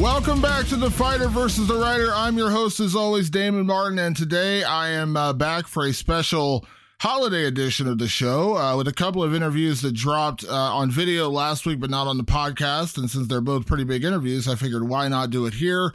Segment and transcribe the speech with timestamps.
[0.00, 2.10] Welcome back to the Fighter versus the Writer.
[2.14, 5.92] I'm your host, as always, Damon Martin, and today I am uh, back for a
[5.92, 6.64] special
[7.00, 10.90] holiday edition of the show uh, with a couple of interviews that dropped uh, on
[10.90, 12.96] video last week, but not on the podcast.
[12.96, 15.92] And since they're both pretty big interviews, I figured why not do it here.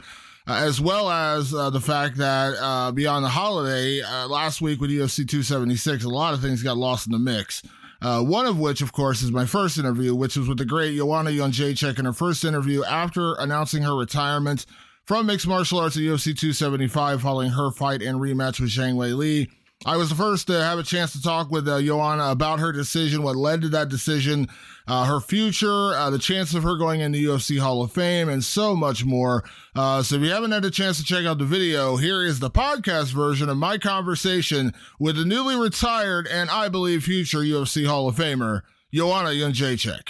[0.48, 4.80] Uh, as well as uh, the fact that uh, beyond the holiday, uh, last week
[4.80, 7.60] with UFC 276, a lot of things got lost in the mix.
[8.02, 10.96] Uh, one of which, of course, is my first interview, which was with the great
[10.96, 14.66] Joanna Jędrzejczyk in her first interview after announcing her retirement
[15.04, 19.48] from mixed martial arts at UFC 275 following her fight and rematch with Zhang Weili.
[19.86, 22.72] I was the first to have a chance to talk with uh, Joanna about her
[22.72, 24.48] decision, what led to that decision,
[24.88, 28.28] uh, her future, uh, the chance of her going in the UFC Hall of Fame,
[28.28, 29.44] and so much more.
[29.76, 32.40] Uh, so if you haven't had a chance to check out the video, here is
[32.40, 37.86] the podcast version of my conversation with the newly retired and I believe future UFC
[37.86, 38.62] Hall of Famer,
[38.92, 40.08] Joanna Jędrzejczyk.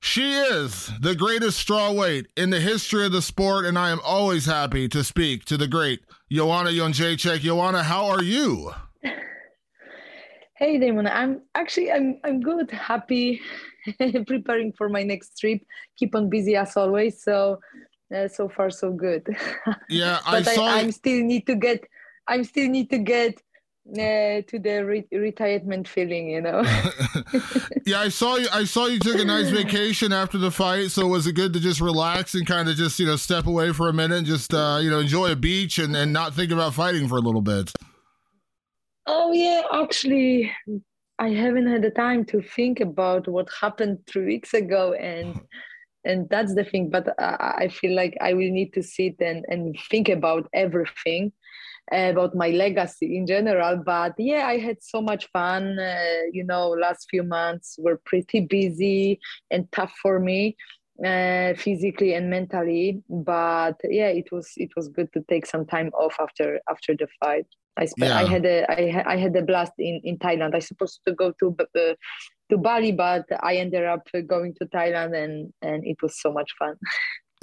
[0.00, 4.46] She is the greatest strawweight in the history of the sport, and I am always
[4.46, 6.00] happy to speak to the great
[6.32, 7.40] Joanna Jędrzejczyk.
[7.40, 8.72] Joanna, how are you?
[10.56, 13.40] Hey Damon, I'm actually I'm I'm good, happy,
[14.26, 15.60] preparing for my next trip.
[15.96, 17.22] Keep on busy as always.
[17.22, 17.58] So
[18.14, 19.26] uh, so far so good.
[19.88, 20.66] Yeah, I but saw.
[20.66, 21.84] I, I'm still need to get
[22.28, 23.42] I'm still need to get
[23.92, 26.62] uh, to the re- retirement feeling, you know.
[27.86, 28.46] yeah, I saw you.
[28.52, 30.90] I saw you took a nice vacation after the fight.
[30.90, 33.72] So was it good to just relax and kind of just you know step away
[33.72, 36.52] for a minute and just uh, you know enjoy a beach and and not think
[36.52, 37.72] about fighting for a little bit?
[39.06, 40.52] Oh yeah, actually,
[41.18, 45.40] I haven't had the time to think about what happened three weeks ago, and
[46.04, 46.90] and that's the thing.
[46.90, 51.32] But I, I feel like I will need to sit and and think about everything
[51.92, 56.70] about my legacy in general but yeah i had so much fun uh, you know
[56.70, 60.56] last few months were pretty busy and tough for me
[61.04, 65.88] uh, physically and mentally but yeah it was it was good to take some time
[65.88, 67.46] off after after the fight
[67.76, 70.58] i spent i had a I, ha- I had a blast in in thailand i
[70.58, 71.94] supposed to go to uh,
[72.50, 76.50] to bali but i ended up going to thailand and and it was so much
[76.58, 76.76] fun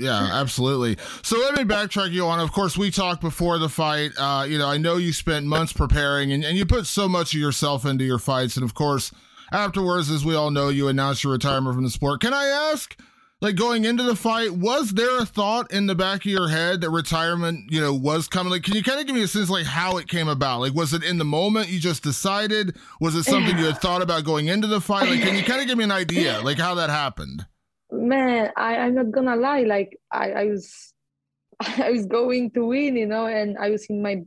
[0.02, 0.98] Yeah, absolutely.
[1.22, 2.40] So let me backtrack you on.
[2.40, 4.12] Of course, we talked before the fight.
[4.18, 7.36] Uh, you know, I know you spent months preparing and, and you put so much
[7.36, 8.56] of yourself into your fights.
[8.56, 9.12] And of course,
[9.52, 12.20] afterwards, as we all know, you announced your retirement from the sport.
[12.22, 12.98] Can I ask,
[13.42, 16.82] like going into the fight, was there a thought in the back of your head
[16.82, 18.52] that retirement, you know, was coming?
[18.52, 20.62] Like, can you kind of give me a sense like how it came about?
[20.62, 22.78] Like, was it in the moment you just decided?
[23.00, 25.10] Was it something you had thought about going into the fight?
[25.10, 27.46] Like, can you kind of give me an idea, like how that happened?
[27.92, 30.94] man I, i'm not gonna lie like I, I was
[31.60, 34.24] i was going to win you know and i was in my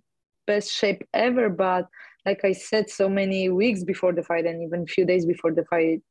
[0.46, 1.88] best shape ever but
[2.26, 5.52] like i said so many weeks before the fight and even a few days before
[5.52, 6.02] the fight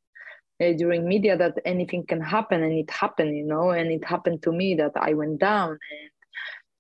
[0.62, 4.42] uh, during media that anything can happen and it happened you know and it happened
[4.42, 6.10] to me that i went down and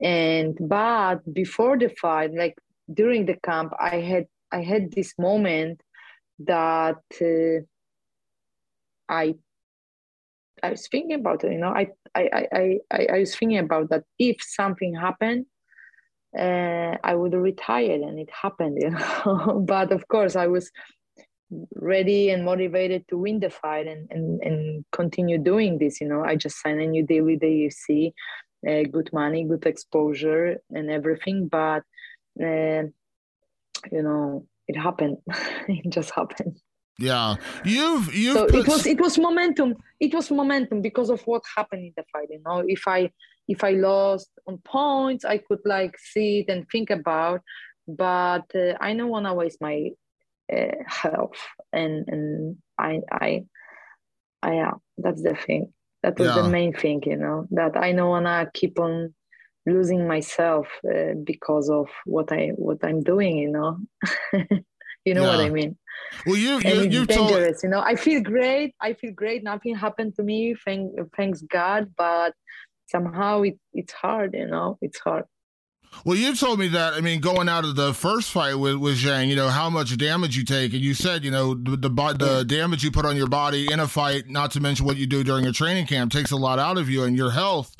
[0.09, 2.55] and but before the fight like
[2.93, 5.81] during the camp i had i had this moment
[6.39, 7.61] that uh,
[9.09, 9.33] i
[10.63, 13.89] I was thinking about it, you know, I, I, I, I, I was thinking about
[13.89, 15.45] that if something happened,
[16.37, 19.63] uh, I would retire and it happened, you know.
[19.67, 20.71] but of course, I was
[21.75, 26.23] ready and motivated to win the fight and, and, and continue doing this, you know.
[26.23, 28.13] I just signed a new deal with the UFC,
[28.67, 31.47] uh, good money, good exposure, and everything.
[31.47, 31.83] But,
[32.41, 32.83] uh,
[33.91, 35.17] you know, it happened.
[35.67, 36.59] it just happened.
[36.99, 37.35] Yeah,
[37.65, 41.41] you've you've so put it was it was momentum it was momentum because of what
[41.55, 43.09] happened in the fight you know if i
[43.47, 47.41] if i lost on points i could like see it and think about
[47.87, 49.89] but uh, i don't want to waste my
[50.51, 51.39] uh, health
[51.71, 53.43] and and I I
[54.41, 55.73] I yeah that's the thing.
[56.03, 56.41] That was yeah.
[56.41, 59.13] the main thing you know that I don't wanna keep on
[59.65, 63.77] losing myself uh, because of what I what I'm doing you know?
[65.05, 65.35] You know yeah.
[65.35, 65.77] what I mean?
[66.25, 67.63] Well you you you dangerous told...
[67.63, 67.81] you know?
[67.81, 72.33] I feel great I feel great nothing happened to me thank thanks God but
[72.87, 74.77] somehow it, it's hard you know?
[74.81, 75.25] It's hard
[76.05, 76.93] well, you told me that.
[76.93, 79.95] I mean, going out of the first fight with with Zhang, you know how much
[79.97, 83.15] damage you take, and you said, you know, the the, the damage you put on
[83.15, 86.11] your body in a fight, not to mention what you do during a training camp,
[86.11, 87.75] takes a lot out of you, and your health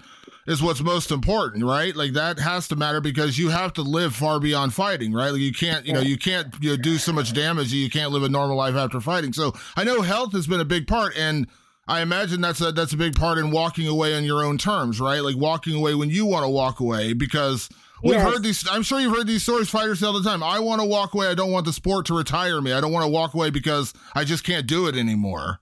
[0.46, 1.96] is what's most important, right?
[1.96, 5.30] Like that has to matter because you have to live far beyond fighting, right?
[5.30, 7.90] Like you can't, you know, you can't you know, do so much damage that you
[7.90, 9.34] can't live a normal life after fighting.
[9.34, 11.48] So I know health has been a big part, and
[11.88, 15.00] I imagine that's a that's a big part in walking away on your own terms,
[15.00, 15.22] right?
[15.22, 17.70] Like walking away when you want to walk away because
[18.04, 18.34] We've yes.
[18.34, 18.68] heard these.
[18.70, 19.70] I'm sure you've heard these stories.
[19.70, 20.44] Fighters all the time.
[20.44, 21.28] I want to walk away.
[21.28, 22.74] I don't want the sport to retire me.
[22.74, 25.60] I don't want to walk away because I just can't do it anymore.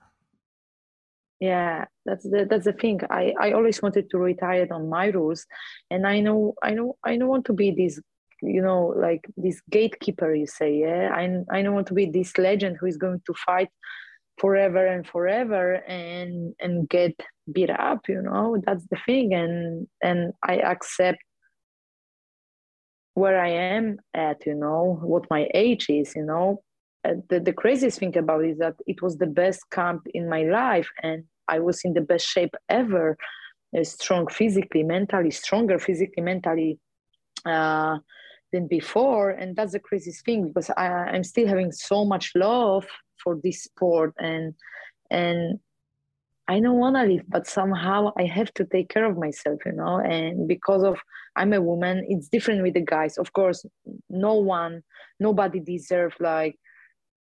[1.38, 3.00] Yeah, that's the that's the thing.
[3.10, 5.46] I I always wanted to retire on my rules,
[5.88, 8.00] and I know I know I don't want to be this
[8.42, 11.22] you know like this gatekeeper you say yeah i
[11.56, 13.68] i don't want to be this legend who is going to fight
[14.38, 17.14] forever and forever and and get
[17.52, 21.22] beat up you know that's the thing and and i accept
[23.14, 26.62] where I am at, you know, what my age is, you know.
[27.04, 30.42] The, the craziest thing about it is that it was the best camp in my
[30.44, 33.16] life and I was in the best shape ever,
[33.76, 36.78] uh, strong physically, mentally, stronger physically, mentally
[37.44, 37.98] uh,
[38.52, 39.30] than before.
[39.30, 42.86] And that's the craziest thing because I, I'm still having so much love
[43.22, 44.54] for this sport and
[45.10, 45.58] and
[46.52, 49.72] I don't want to live, but somehow I have to take care of myself, you
[49.72, 49.96] know.
[49.98, 50.98] And because of
[51.34, 53.16] I'm a woman, it's different with the guys.
[53.16, 53.64] Of course,
[54.10, 54.82] no one,
[55.18, 56.56] nobody deserves like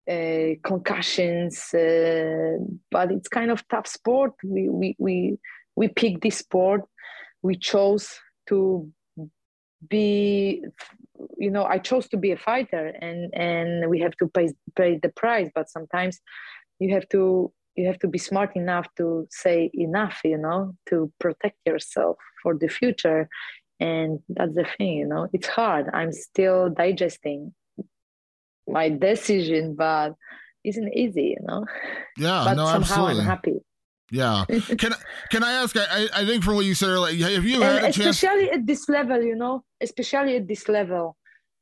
[0.08, 2.58] uh, concussions, uh,
[2.93, 4.32] but it's kind of tough sport.
[4.44, 5.38] We we we
[5.75, 6.82] we picked this sport.
[7.43, 8.06] We chose
[8.49, 8.88] to
[9.88, 10.62] be
[11.38, 14.99] you know i chose to be a fighter and and we have to pay pay
[15.02, 16.19] the price but sometimes
[16.81, 21.12] you have to you have to be smart enough to say enough you know to
[21.19, 23.28] protect yourself for the future.
[23.78, 25.87] And that's the thing you know it's hard.
[25.93, 27.55] I'm still digesting
[28.67, 30.14] my decision but
[30.64, 31.64] isn't easy you know.
[32.17, 33.20] Yeah but no, somehow absolutely.
[33.20, 33.58] i'm happy.
[34.11, 34.44] Yeah.
[34.79, 34.93] Can
[35.32, 37.87] can i ask i i think from what you said earlier have you had and
[37.87, 41.17] a especially chance at this level you know especially at this level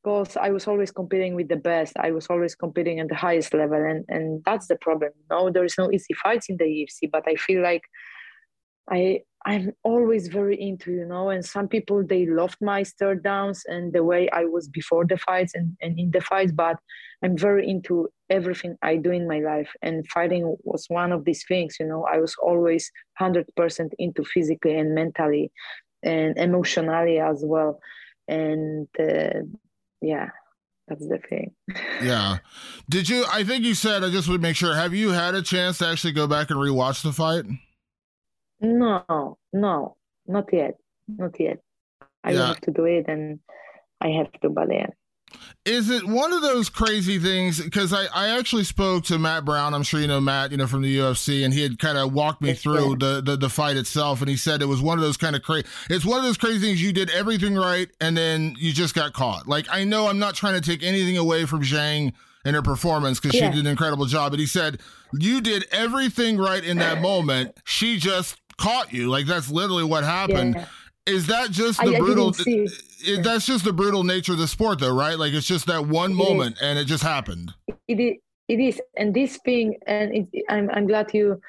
[0.05, 1.95] because I was always competing with the best.
[1.99, 5.13] I was always competing at the highest level, and and that's the problem.
[5.31, 7.83] No, there is no easy fights in the UFC, but I feel like
[8.91, 11.31] I I'm always very into you know.
[11.31, 15.17] And some people they loved my stare downs and the way I was before the
[15.17, 16.77] fights and and in the fights, but
[17.23, 21.45] I'm very into everything I do in my life, and fighting was one of these
[21.49, 21.77] things.
[21.81, 25.51] You know, I was always hundred percent into physically and mentally,
[26.03, 27.81] and emotionally as well
[28.29, 29.41] and uh,
[30.05, 30.29] yeah
[30.87, 31.55] that's the thing.
[32.03, 32.39] Yeah.
[32.91, 35.43] Did you i think you said i just would make sure have you had a
[35.43, 37.45] chance to actually go back and rewatch the fight?
[38.61, 39.97] No no
[40.27, 40.75] not yet
[41.09, 41.61] not yet.
[42.23, 42.49] I yeah.
[42.49, 43.41] have to do it and
[44.01, 44.93] i have to yeah
[45.65, 47.61] is it one of those crazy things?
[47.61, 49.73] Because I, I actually spoke to Matt Brown.
[49.73, 52.13] I'm sure you know Matt, you know from the UFC, and he had kind of
[52.13, 55.05] walked me through the, the, the fight itself, and he said it was one of
[55.05, 55.67] those kind of crazy.
[55.89, 56.83] It's one of those crazy things.
[56.83, 59.49] You did everything right, and then you just got caught.
[59.49, 62.13] Like I know I'm not trying to take anything away from Zhang
[62.45, 63.51] and her performance because yeah.
[63.51, 64.81] she did an incredible job, but he said
[65.13, 67.57] you did everything right in that moment.
[67.65, 69.09] She just caught you.
[69.09, 70.57] Like that's literally what happened.
[70.57, 70.67] Yeah.
[71.07, 72.35] Is that just the I, brutal?
[72.39, 72.67] I
[73.07, 75.19] it, that's just the brutal nature of the sport, though, right?
[75.19, 76.63] Like it's just that one it moment, is.
[76.63, 77.53] and it just happened.
[77.89, 78.17] It is.
[78.47, 81.41] It is, and this thing, and it, I'm I'm glad you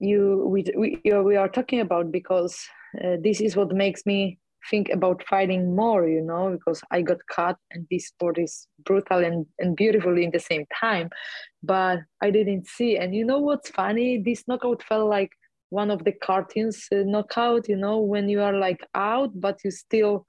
[0.00, 2.58] you we we we are talking about because
[3.02, 4.38] uh, this is what makes me
[4.70, 6.06] think about fighting more.
[6.06, 10.30] You know, because I got cut, and this sport is brutal and and beautiful in
[10.30, 11.08] the same time,
[11.62, 12.98] but I didn't see.
[12.98, 14.18] And you know what's funny?
[14.18, 15.30] This knockout felt like
[15.70, 17.66] one of the cartoons uh, knockout.
[17.66, 20.26] You know, when you are like out, but you still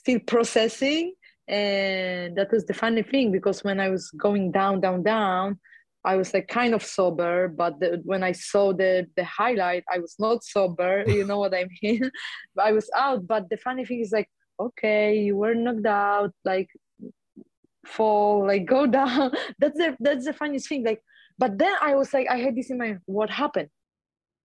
[0.00, 1.12] still processing
[1.48, 5.58] and that was the funny thing because when i was going down down down
[6.04, 9.98] i was like kind of sober but the, when i saw the the highlight i
[9.98, 12.10] was not sober you know what i mean?
[12.68, 14.28] I was out but the funny thing is like
[14.58, 16.70] okay you were knocked out like
[17.86, 19.32] fall like go down.
[19.58, 21.02] That's the that's the funniest thing like
[21.38, 23.70] but then i was like i had this in my what happened?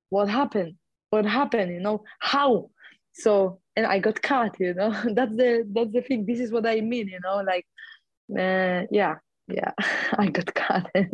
[0.10, 0.74] What happened?
[1.12, 2.04] What happened you know?
[2.20, 2.70] How
[3.16, 6.66] so and i got cut you know that's the that's the thing this is what
[6.68, 7.66] i mean you know like
[8.38, 9.16] uh, yeah
[9.48, 9.72] yeah,
[10.18, 10.92] I got cut.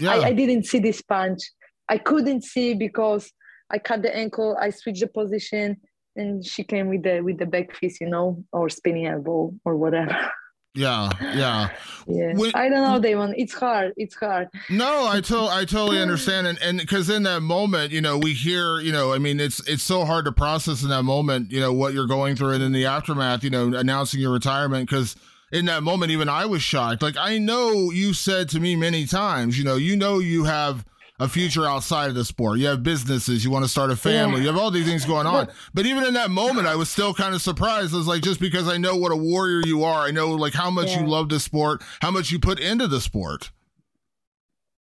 [0.00, 0.12] Yeah.
[0.12, 1.40] I, I didn't see this punch.
[1.88, 3.32] I couldn't see because
[3.68, 4.56] I cut the ankle.
[4.60, 5.76] I switched the position,
[6.14, 9.76] and she came with the with the back fist, you know, or spinning elbow or
[9.76, 10.30] whatever.
[10.74, 11.70] Yeah, yeah.
[12.06, 13.34] Yeah, When- I don't know, Damon.
[13.36, 13.92] It's hard.
[13.96, 14.48] It's hard.
[14.70, 18.32] No, I to- I totally understand, and and because in that moment, you know, we
[18.32, 21.60] hear, you know, I mean, it's it's so hard to process in that moment, you
[21.60, 25.16] know, what you're going through, and in the aftermath, you know, announcing your retirement, because
[25.52, 27.02] in that moment, even I was shocked.
[27.02, 30.84] Like I know you said to me many times, you know, you know, you have
[31.20, 32.58] a future outside of the sport.
[32.58, 34.42] You have businesses, you want to start a family, Yeah.
[34.42, 35.48] you have all these things going on.
[35.74, 37.92] But even in that moment, I was still kind of surprised.
[37.92, 40.54] I was like, just because I know what a warrior you are, I know like
[40.54, 43.50] how much you love the sport, how much you put into the sport.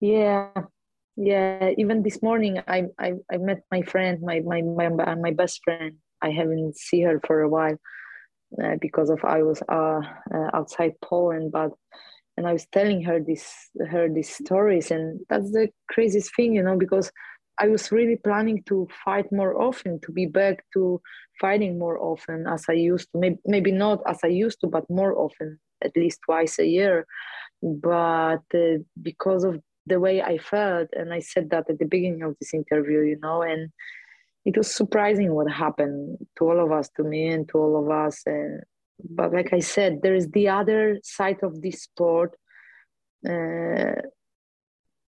[0.00, 0.48] Yeah,
[1.16, 1.70] yeah.
[1.78, 5.96] Even this morning, I I, I met my friend, my my my my best friend.
[6.20, 7.76] I haven't seen her for a while
[8.62, 10.00] uh, because of I was uh,
[10.34, 11.70] uh, outside Poland, but
[12.36, 16.62] and I was telling her this her these stories, and that's the craziest thing, you
[16.62, 17.10] know, because
[17.58, 21.00] I was really planning to fight more often, to be back to
[21.40, 23.18] fighting more often as I used to.
[23.18, 27.06] Maybe maybe not as I used to, but more often, at least twice a year.
[27.62, 32.22] But uh, because of the way I felt, and I said that at the beginning
[32.22, 33.70] of this interview, you know, and
[34.44, 37.90] it was surprising what happened to all of us, to me and to all of
[37.90, 38.22] us.
[38.26, 38.62] And
[38.98, 42.34] but like I said, there is the other side of this sport,
[43.28, 44.00] uh,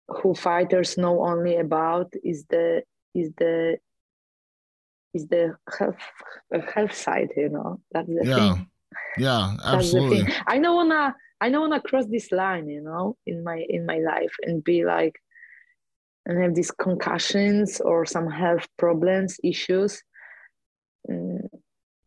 [0.07, 3.77] who fighters know only about is the is the
[5.13, 5.95] is the health
[6.73, 7.29] health side.
[7.35, 8.67] You know, that's the Yeah, thing.
[9.17, 10.23] yeah, That's the absolutely.
[10.23, 10.35] thing.
[10.47, 13.99] I don't wanna I don't wanna cross this line, you know, in my in my
[13.99, 15.15] life and be like
[16.25, 20.03] and have these concussions or some health problems, issues.
[21.09, 21.47] Mm,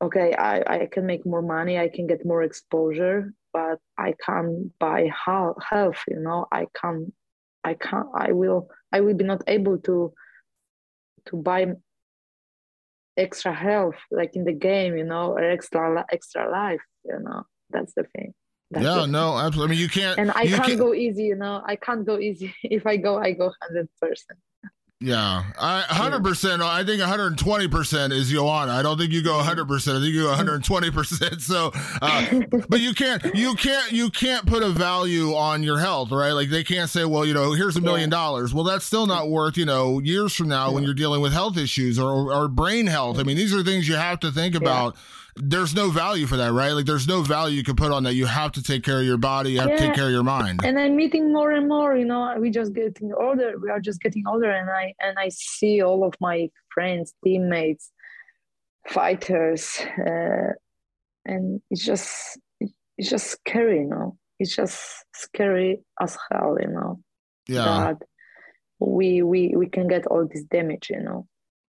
[0.02, 4.76] okay, I, I can make more money, I can get more exposure, but I can't
[4.78, 7.12] buy health, you know, I can't
[7.62, 10.14] I can't I will I will be not able to
[11.26, 11.72] to buy
[13.16, 17.44] extra health like in the game, you know, or extra extra life, you know.
[17.70, 18.34] That's the thing.
[18.70, 19.64] That's yeah, the no, absolutely.
[19.64, 20.18] I mean, you can't.
[20.18, 21.62] and I you can't go easy, you know.
[21.64, 22.54] I can't go easy.
[22.62, 24.38] If I go, I go hundred percent.
[25.02, 26.60] Yeah, I hundred percent.
[26.60, 28.72] I think one hundred and twenty percent is Joanna.
[28.72, 29.96] I don't think you go hundred percent.
[29.96, 31.40] I think you go one hundred and twenty percent.
[31.50, 36.12] So, uh, but you can't, you can't, you can't put a value on your health,
[36.12, 36.32] right?
[36.32, 38.52] Like they can't say, well, you know, here's a million dollars.
[38.52, 41.56] Well, that's still not worth, you know, years from now when you're dealing with health
[41.56, 43.18] issues or or brain health.
[43.18, 44.96] I mean, these are things you have to think about.
[45.36, 46.72] There's no value for that, right?
[46.72, 48.14] Like there's no value you can put on that.
[48.14, 49.52] You have to take care of your body.
[49.52, 50.60] You have to take care of your mind.
[50.64, 51.96] and I'm meeting more and more.
[51.96, 53.54] You know, we just getting older.
[53.62, 57.90] We are just getting older, and I and I see all of my friends, teammates,
[58.88, 60.52] fighters, uh,
[61.24, 62.38] and it's just
[62.98, 63.78] it's just scary.
[63.80, 64.78] You know, it's just
[65.14, 66.56] scary as hell.
[66.60, 67.00] You know,
[67.48, 68.02] Yeah, that
[68.78, 70.88] we we we can get all this damage.
[70.90, 71.26] You know.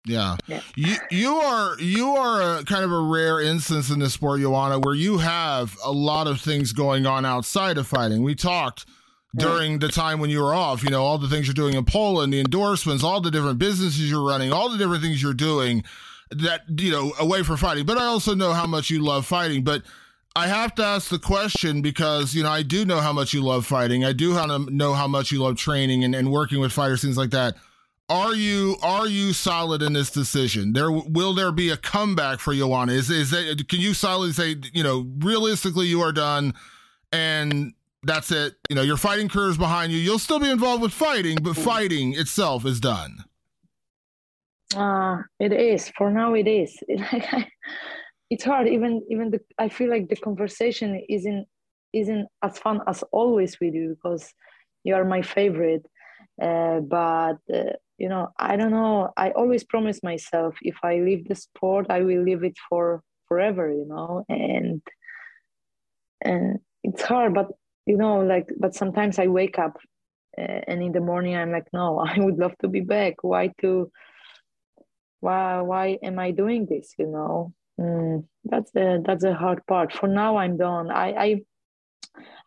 [0.06, 0.36] Yeah.
[0.46, 0.60] Yeah.
[0.76, 4.78] You you are you are a kind of a rare instance in the sport, Joanna,
[4.78, 8.22] where you have a lot of things going on outside of fighting.
[8.22, 8.86] We talked
[9.36, 11.84] during the time when you were off, you know, all the things you're doing in
[11.84, 15.84] Poland, the endorsements, all the different businesses you're running, all the different things you're doing
[16.30, 17.86] that, you know, away from fighting.
[17.86, 19.62] But I also know how much you love fighting.
[19.62, 19.82] But
[20.34, 23.42] I have to ask the question because, you know, I do know how much you
[23.42, 24.04] love fighting.
[24.04, 24.32] I do
[24.70, 27.56] know how much you love training and, and working with fighters, things like that.
[28.10, 30.72] Are you are you solid in this decision?
[30.72, 32.92] There will there be a comeback for Joanna?
[32.92, 36.54] Is is that can you solidly say you know realistically you are done
[37.12, 38.54] and that's it?
[38.68, 39.98] You know your fighting career is behind you.
[39.98, 43.24] You'll still be involved with fighting, but fighting itself is done.
[44.74, 46.34] Uh, it is for now.
[46.34, 46.76] It is.
[48.30, 48.66] it's hard.
[48.66, 51.46] Even even the I feel like the conversation isn't
[51.92, 54.34] isn't as fun as always with you because
[54.82, 55.86] you are my favorite.
[56.42, 59.12] Uh, but uh, you know, I don't know.
[59.16, 63.70] I always promise myself if I leave the sport, I will leave it for forever.
[63.70, 64.82] You know, and
[66.22, 67.48] and it's hard, but
[67.86, 69.76] you know, like, but sometimes I wake up
[70.38, 73.22] uh, and in the morning I'm like, no, I would love to be back.
[73.22, 73.90] Why to?
[75.20, 76.94] why why am I doing this?
[76.98, 79.92] You know, mm, that's the that's the hard part.
[79.92, 80.90] For now, I'm done.
[80.90, 81.40] I I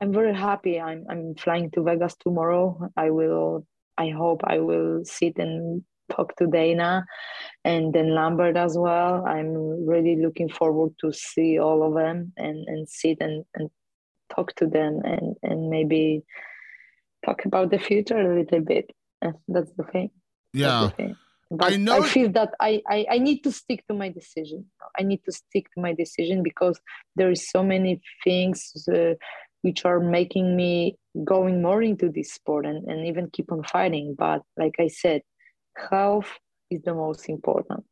[0.02, 0.80] I'm very happy.
[0.80, 2.90] I'm I'm flying to Vegas tomorrow.
[2.98, 3.66] I will.
[3.98, 7.06] I hope I will sit and talk to Dana,
[7.64, 9.26] and then Lambert as well.
[9.26, 13.70] I'm really looking forward to see all of them and and sit and and
[14.34, 16.24] talk to them and and maybe
[17.26, 18.92] talk about the future a little bit.
[19.22, 20.10] Uh, That's the thing.
[20.54, 21.16] Yeah, the thing.
[21.50, 24.66] But I know- I feel that I, I, I need to stick to my decision.
[25.00, 26.80] I need to stick to my decision because
[27.16, 29.14] there is so many things uh,
[29.64, 34.16] which are making me going more into this sport and, and even keep on fighting.
[34.18, 35.22] But like I said,
[35.76, 36.30] health
[36.70, 37.84] is the most important.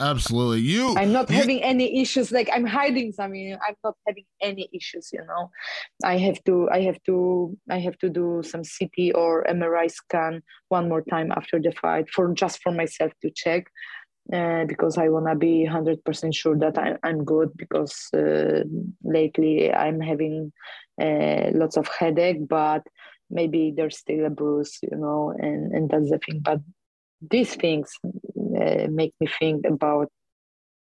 [0.00, 0.60] Absolutely.
[0.60, 2.32] You I'm not you, having any issues.
[2.32, 3.56] Like I'm hiding something.
[3.66, 5.50] I'm not having any issues, you know.
[6.02, 10.42] I have to I have to I have to do some CT or MRI scan
[10.68, 13.66] one more time after the fight for just for myself to check.
[14.32, 18.64] Uh, because I want to be 100% sure that I, I'm good because uh,
[19.02, 20.50] lately I'm having
[21.00, 22.82] uh, lots of headache, but
[23.30, 26.40] maybe there's still a bruise, you know, and, and that's the thing.
[26.40, 26.60] But
[27.30, 30.08] these things uh, make me think about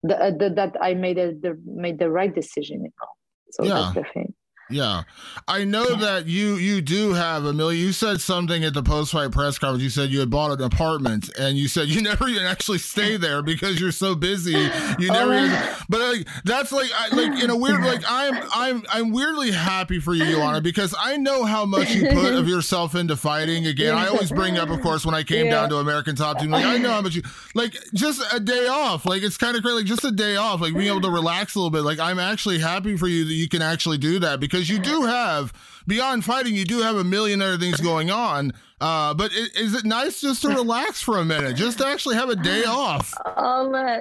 [0.02, 2.84] the, uh, the, that I made a, the made the right decision.
[2.84, 3.08] You know,
[3.50, 3.74] so yeah.
[3.74, 4.34] that's the thing.
[4.72, 5.02] Yeah,
[5.46, 7.80] I know that you you do have a million.
[7.80, 9.82] You said something at the post fight press conference.
[9.82, 13.16] You said you had bought an apartment, and you said you never even actually stay
[13.16, 14.52] there because you're so busy.
[14.52, 15.34] You oh, never.
[15.34, 19.50] Even, but like, that's like I, like in a weird like I'm I'm I'm weirdly
[19.50, 23.66] happy for you, Joanna, because I know how much you put of yourself into fighting.
[23.66, 25.52] Again, I always bring up, of course, when I came yeah.
[25.52, 26.50] down to American Top Team.
[26.50, 27.22] Like I know how much you
[27.54, 29.04] like just a day off.
[29.06, 29.76] Like it's kind of crazy.
[29.76, 30.60] Like just a day off.
[30.60, 31.82] Like being able to relax a little bit.
[31.82, 34.78] Like I'm actually happy for you that you can actually do that because because you
[34.78, 35.52] do have
[35.86, 38.52] beyond fighting, you do have a million other things going on.
[38.80, 42.14] Uh, but it, is it nice just to relax for a minute, just to actually
[42.14, 43.12] have a day off?
[43.36, 43.98] Um, uh,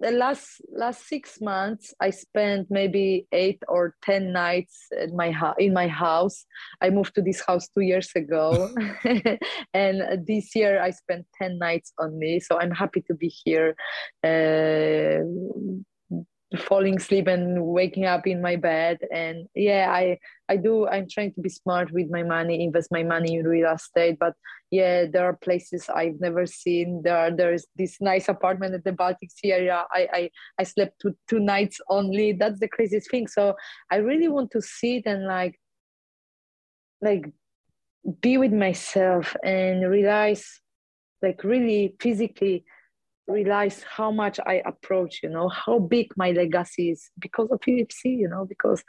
[0.00, 5.58] the last last six months, I spent maybe eight or ten nights in my ho-
[5.58, 6.46] in my house.
[6.80, 8.70] I moved to this house two years ago,
[9.74, 12.40] and this year I spent ten nights only.
[12.40, 13.76] So I'm happy to be here.
[14.24, 15.24] Uh,
[16.56, 18.98] falling asleep and waking up in my bed.
[19.12, 23.02] And yeah i i do i'm trying to be smart with my money invest my
[23.02, 24.18] money in real estate.
[24.18, 24.34] But
[24.70, 27.02] yeah there are places i've never seen.
[27.04, 29.84] There are, there's this nice apartment at the baltic sea area.
[29.92, 32.32] I i, I slept two, two nights only.
[32.32, 33.28] That's the craziest thing.
[33.28, 33.54] So
[33.90, 35.58] i really want to sit and like
[37.02, 37.26] like
[38.20, 40.60] be with myself and realize
[41.22, 42.64] like really physically
[43.28, 48.04] realize how much I approach, you know, how big my legacy is because of UFC,
[48.04, 48.82] you know, because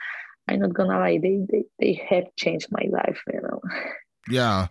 [0.47, 3.61] I'm not gonna lie, they they, they have changed my life, you know.
[4.31, 4.67] Yeah.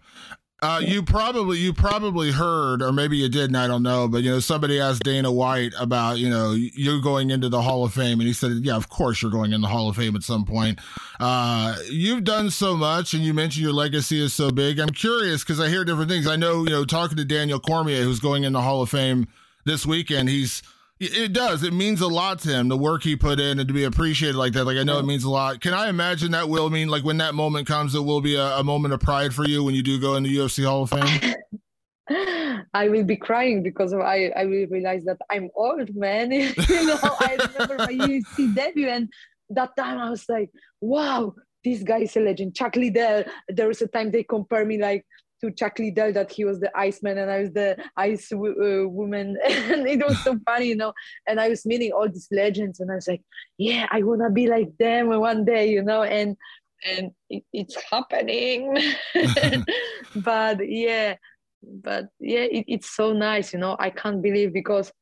[0.60, 3.54] Uh, you probably you probably heard, or maybe you didn't.
[3.54, 7.30] I don't know, but you know, somebody asked Dana White about you know you going
[7.30, 9.68] into the Hall of Fame, and he said, "Yeah, of course you're going in the
[9.68, 10.80] Hall of Fame at some point."
[11.20, 14.80] Uh, you've done so much, and you mentioned your legacy is so big.
[14.80, 16.26] I'm curious because I hear different things.
[16.26, 19.28] I know you know talking to Daniel Cormier, who's going in the Hall of Fame
[19.68, 20.28] this weekend.
[20.28, 20.62] He's
[21.00, 21.62] it does.
[21.62, 24.34] It means a lot to him, the work he put in and to be appreciated
[24.34, 24.64] like that.
[24.64, 25.60] Like I know it means a lot.
[25.60, 28.56] Can I imagine that will mean like when that moment comes, it will be a,
[28.56, 30.90] a moment of pride for you when you do go in the UFC Hall of
[30.90, 31.34] Fame?
[32.74, 36.32] I will be crying because I, I will realize that I'm old, man.
[36.32, 36.52] you
[36.86, 39.08] know, I remember my UFC debut and
[39.50, 40.50] that time I was like,
[40.80, 42.56] wow, this guy is a legend.
[42.56, 43.24] Chuck Liddell.
[43.48, 45.06] There was a time they compare me like
[45.40, 48.88] to Chuck Liddell that he was the Iceman and I was the Ice w- uh,
[48.88, 50.92] Woman, and it was so funny, you know.
[51.26, 53.22] And I was meeting all these legends, and I was like,
[53.56, 56.02] yeah, I wanna be like them one day, you know.
[56.02, 56.36] And
[56.84, 58.76] and it, it's happening,
[60.16, 61.16] but yeah,
[61.62, 63.76] but yeah, it, it's so nice, you know.
[63.78, 64.92] I can't believe because.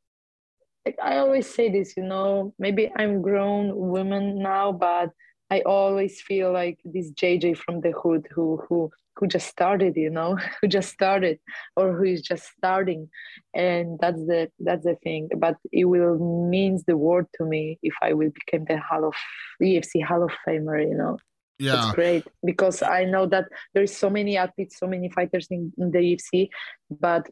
[0.84, 5.10] Like, I always say this, you know, maybe I'm grown woman now, but
[5.50, 10.10] I always feel like this JJ from the hood who who who just started you
[10.10, 11.38] know who just started
[11.76, 13.08] or who is just starting.
[13.54, 15.28] And that's the that's the thing.
[15.36, 19.14] But it will means the world to me if i will become the hall of
[19.62, 21.18] UFC hall of famer you know.
[21.58, 21.76] Yeah.
[21.76, 22.24] That's great.
[22.44, 26.48] Because i know that there's so many athletes so many fighters in, in the UFC
[26.90, 27.28] but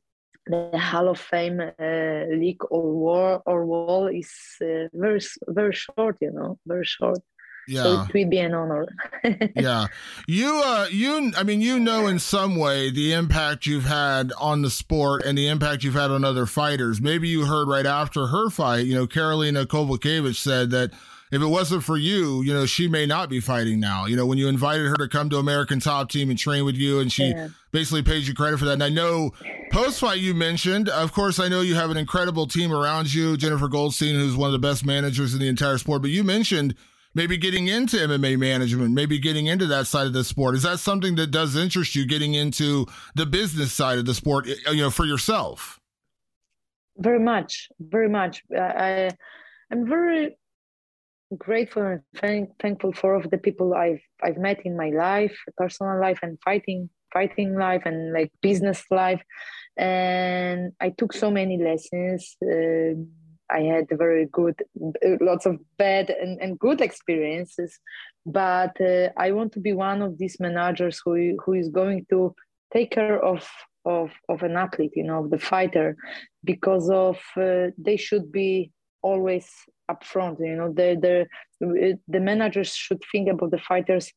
[0.46, 6.18] the Hall of Fame uh, league or war or wall is uh, very very short,
[6.20, 7.20] you know, very short.
[7.66, 7.82] Yeah.
[7.82, 8.86] So it would be an honor.
[9.56, 9.86] yeah.
[10.26, 14.62] You uh you I mean you know in some way the impact you've had on
[14.62, 17.00] the sport and the impact you've had on other fighters.
[17.00, 20.92] Maybe you heard right after her fight, you know, Karolina Kowalkiewicz said that
[21.34, 24.06] if it wasn't for you, you know, she may not be fighting now.
[24.06, 26.76] You know, when you invited her to come to American Top Team and train with
[26.76, 27.48] you, and she yeah.
[27.72, 28.74] basically paid you credit for that.
[28.74, 29.32] And I know
[29.72, 33.36] post fight you mentioned, of course, I know you have an incredible team around you,
[33.36, 36.02] Jennifer Goldstein, who's one of the best managers in the entire sport.
[36.02, 36.76] But you mentioned
[37.14, 40.54] maybe getting into MMA management, maybe getting into that side of the sport.
[40.54, 44.46] Is that something that does interest you, getting into the business side of the sport,
[44.46, 45.80] you know, for yourself?
[46.96, 48.42] Very much, very much.
[48.56, 49.10] I,
[49.70, 50.36] I'm very
[51.36, 55.36] grateful and thank, thankful for all of the people I've I've met in my life,
[55.56, 59.22] personal life, and fighting fighting life, and like business life.
[59.76, 62.36] And I took so many lessons.
[62.42, 63.02] Uh,
[63.54, 64.56] I had very good,
[65.20, 67.78] lots of bad and, and good experiences.
[68.26, 72.34] But uh, I want to be one of these managers who who is going to
[72.72, 73.48] take care of
[73.84, 75.96] of of an athlete, you know, of the fighter,
[76.42, 78.70] because of uh, they should be
[79.02, 79.46] always
[79.90, 80.36] upfront.
[80.40, 80.88] You know, the
[81.60, 84.12] the the managers should think about the fighters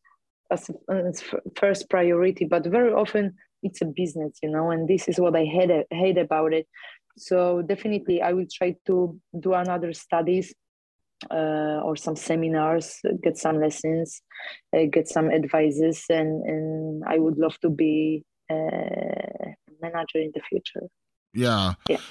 [0.52, 1.24] as, as
[1.56, 5.44] first priority, but very often it's a business, you know, and this is what I
[5.44, 6.68] hate hate about it.
[7.18, 10.54] So definitely, I will try to do another studies
[11.32, 14.22] uh, or some seminars, get some lessons,
[14.76, 20.32] uh, get some advices, and and I would love to be uh, a manager in
[20.34, 20.88] the future.
[21.34, 21.74] Yeah.
[21.90, 22.02] Yeah.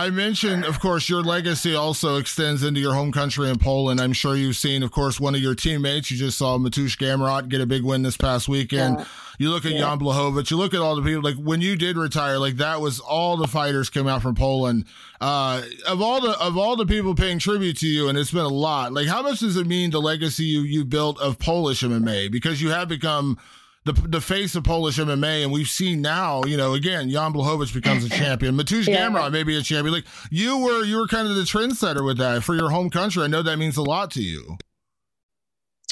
[0.00, 4.00] I mentioned, of course, your legacy also extends into your home country in Poland.
[4.00, 6.10] I'm sure you've seen, of course, one of your teammates.
[6.10, 8.98] You just saw Mateusz Gamrot get a big win this past weekend.
[8.98, 9.04] Yeah.
[9.38, 9.80] You look at yeah.
[9.80, 10.50] Jan Blachowicz.
[10.50, 11.20] You look at all the people.
[11.22, 14.86] Like when you did retire, like that was all the fighters came out from Poland.
[15.20, 18.40] Uh, of all the of all the people paying tribute to you, and it's been
[18.40, 18.94] a lot.
[18.94, 22.62] Like how much does it mean the legacy you you built of Polish MMA because
[22.62, 23.38] you have become
[23.84, 27.72] the the face of Polish MMA, and we've seen now, you know, again, Jan Blachowicz
[27.72, 28.56] becomes a champion.
[28.56, 29.08] Mateusz yeah.
[29.08, 29.94] Gamrot may be a champion.
[29.94, 33.22] Like you were, you were kind of the trendsetter with that for your home country.
[33.22, 34.56] I know that means a lot to you.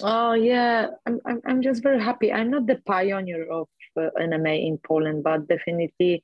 [0.02, 2.32] Oh yeah, I'm I'm, I'm just very happy.
[2.32, 6.22] I'm not the pioneer of uh, MMA in Poland, but definitely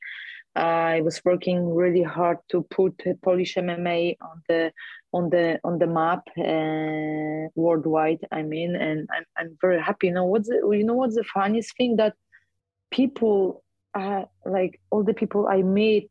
[0.57, 4.73] I was working really hard to put Polish MMA on the
[5.13, 8.21] on the on the map uh, worldwide.
[8.31, 10.09] I mean, and I'm I'm very happy.
[10.09, 12.15] You know what's the, you know what's the funniest thing that
[12.93, 13.65] people
[13.95, 16.11] uh, like all the people I meet,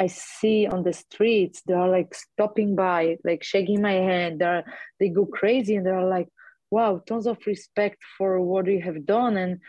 [0.00, 1.62] I see on the streets.
[1.66, 4.40] They are like stopping by, like shaking my hand.
[4.40, 4.64] They are
[4.98, 6.28] they go crazy and they are like,
[6.70, 9.60] wow, tons of respect for what you have done, and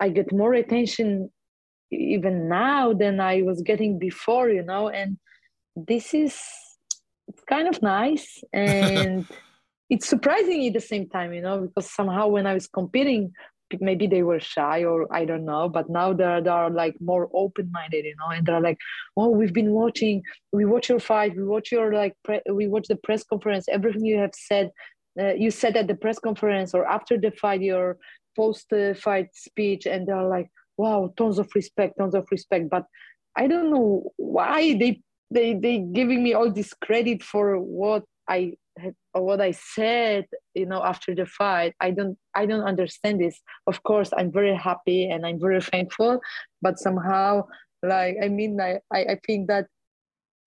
[0.00, 1.30] I get more attention
[1.90, 5.18] even now than I was getting before, you know, and
[5.76, 6.38] this is
[7.28, 9.26] it's kind of nice and
[9.88, 13.32] it's surprising at the same time, you know, because somehow when I was competing,
[13.80, 17.70] maybe they were shy or I don't know, but now they're, they're like more open
[17.72, 18.78] minded, you know, and they're like,
[19.16, 20.22] oh, we've been watching,
[20.52, 24.04] we watch your fight, we watch your like, pre- we watch the press conference, everything
[24.04, 24.70] you have said,
[25.20, 27.96] uh, you said at the press conference or after the fight, your
[28.36, 32.68] post fight speech, and they're like, wow tons of respect tons of respect.
[32.70, 32.84] But
[33.36, 38.52] i don't know why they they they giving me all this credit for what i
[39.14, 41.74] or what i said you know after the fight.
[41.80, 43.40] I don't i don't understand this.
[43.66, 46.20] Of course i'm very happy and i'm very thankful
[46.62, 47.46] but somehow
[47.82, 49.66] like i mean i i think that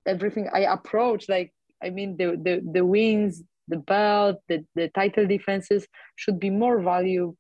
[0.05, 5.25] everything i approach like i mean the the, the wins the belt the, the title
[5.27, 7.35] defenses should be more value,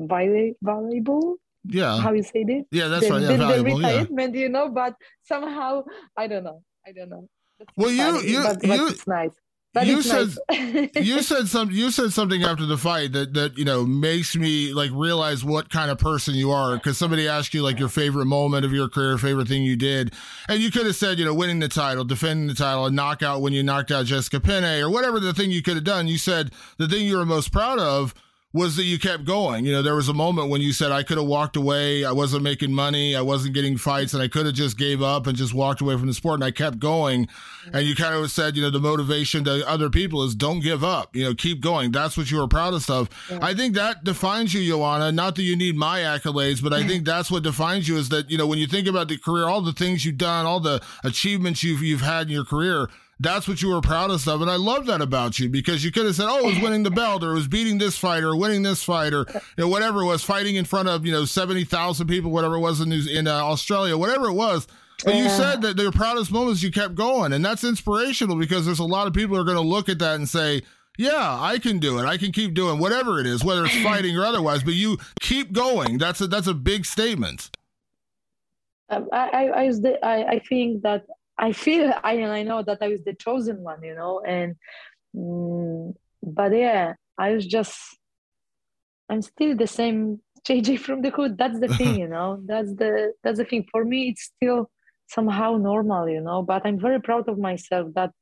[0.00, 2.00] value valuable yeah.
[2.00, 3.22] How you say this yeah that's the, right.
[3.22, 4.40] Yeah, the, valuable, the retirement yeah.
[4.40, 5.84] you know but somehow
[6.16, 6.62] i don't know.
[6.86, 7.28] I don't know.
[7.76, 9.30] Well you funny, you but, you but it's nice.
[9.74, 10.90] But you said nice.
[10.96, 14.74] you said some you said something after the fight that that you know makes me
[14.74, 18.26] like realize what kind of person you are because somebody asked you like your favorite
[18.26, 20.12] moment of your career favorite thing you did
[20.48, 23.40] and you could have said you know winning the title defending the title a knockout
[23.40, 26.06] when you knocked out Jessica Penne or whatever the thing you could have done.
[26.06, 28.12] You said the thing you were most proud of
[28.52, 29.64] was that you kept going.
[29.64, 32.04] You know, there was a moment when you said I could have walked away.
[32.04, 33.16] I wasn't making money.
[33.16, 35.96] I wasn't getting fights and I could have just gave up and just walked away
[35.96, 37.28] from the sport and I kept going.
[37.72, 40.84] And you kind of said, you know, the motivation to other people is don't give
[40.84, 41.92] up, you know, keep going.
[41.92, 43.08] That's what you were proudest of.
[43.30, 43.38] Yeah.
[43.40, 45.12] I think that defines you, Joanna.
[45.12, 48.30] Not that you need my accolades, but I think that's what defines you is that,
[48.30, 50.82] you know, when you think about the career, all the things you've done, all the
[51.04, 52.88] achievements you've, you've had in your career,
[53.22, 54.42] that's what you were proudest of.
[54.42, 56.82] And I love that about you because you could have said, oh, it was winning
[56.82, 60.02] the belt or it was beating this fighter or winning this fighter, you know, whatever
[60.02, 63.26] it was, fighting in front of, you know, 70,000 people, whatever it was in, in
[63.26, 64.66] uh, Australia, whatever it was.
[65.04, 67.32] But you said that their proudest moments you kept going.
[67.32, 69.98] And that's inspirational because there's a lot of people who are going to look at
[69.98, 70.62] that and say,
[70.98, 72.04] yeah, I can do it.
[72.04, 74.62] I can keep doing whatever it is, whether it's fighting or otherwise.
[74.62, 75.98] But you keep going.
[75.98, 77.50] That's a that's a big statement.
[78.90, 79.70] Um, I, I,
[80.02, 81.06] I, I think that
[81.42, 84.54] I feel I and I know that I was the chosen one, you know, and
[85.14, 87.76] mm, but yeah, I was just
[89.10, 91.36] I'm still the same JJ from the hood.
[91.36, 92.40] That's the thing, you know.
[92.46, 93.66] That's the that's the thing.
[93.72, 94.70] For me, it's still
[95.08, 96.42] somehow normal, you know.
[96.42, 98.12] But I'm very proud of myself that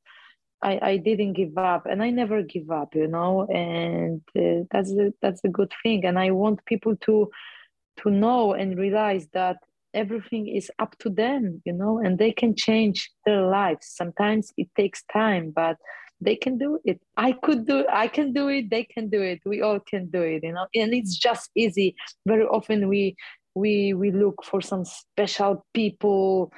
[0.63, 3.47] I, I didn't give up, and I never give up, you know.
[3.47, 6.05] And uh, that's a, that's a good thing.
[6.05, 7.29] And I want people to
[8.01, 9.57] to know and realize that
[9.93, 13.87] everything is up to them you know and they can change their lives.
[13.87, 15.77] Sometimes it takes time but
[16.19, 17.01] they can do it.
[17.17, 19.39] I could do i can do it they can do it.
[19.45, 21.95] We all can do it you know and it's just easy.
[22.25, 23.15] Very often we
[23.55, 26.53] we we look for some special people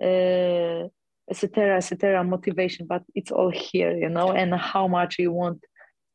[0.00, 0.86] uh,
[1.30, 5.60] etc etc motivation but it's all here you know and how much you want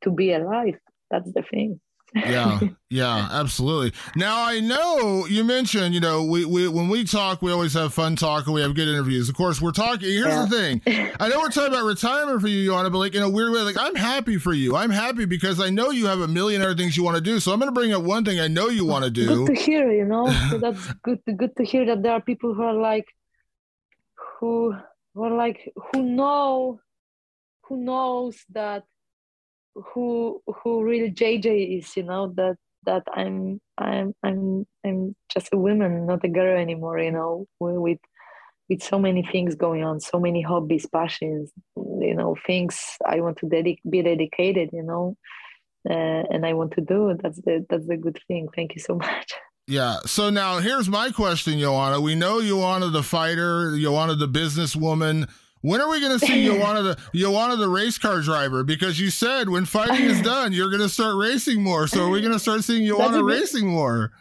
[0.02, 0.78] to be alive.
[1.12, 1.80] That's the thing
[2.16, 3.94] yeah, yeah, absolutely.
[4.16, 7.94] Now I know you mentioned, you know, we, we when we talk, we always have
[7.94, 8.54] fun talking.
[8.54, 9.30] We have good interviews.
[9.30, 10.10] Of course, we're talking.
[10.10, 10.46] Here's yeah.
[10.46, 10.82] the thing.
[11.20, 13.62] I know we're talking about retirement for you, Joanna, but like in a weird way,
[13.62, 14.76] like I'm happy for you.
[14.76, 17.40] I'm happy because I know you have a million other things you want to do.
[17.40, 19.46] So I'm going to bring up one thing I know you want to do.
[19.46, 19.92] Good to hear.
[19.92, 21.20] You know, so that's good.
[21.38, 23.08] Good to hear that there are people who are like,
[24.40, 24.76] who,
[25.14, 26.80] who are like, who know,
[27.64, 28.84] who knows that
[29.76, 35.58] who who really JJ is, you know, that that I'm I'm I'm I'm just a
[35.58, 38.00] woman, not a girl anymore, you know, with
[38.70, 43.38] with so many things going on, so many hobbies, passions, you know, things I want
[43.40, 45.18] to dedic- be dedicated, you know,
[45.90, 47.18] uh, and I want to do.
[47.22, 48.48] That's the that's the good thing.
[48.56, 49.34] Thank you so much.
[49.68, 50.00] Yeah.
[50.06, 52.02] So now here's my question, Joanna.
[52.02, 55.30] We know Joanna the fighter, Joanna the businesswoman.
[55.64, 58.64] When are we going to see Joanna the Joanna the race car driver?
[58.64, 61.88] Because you said when fighting is done, you're going to start racing more.
[61.88, 64.12] So are we going to start seeing Joanna racing more?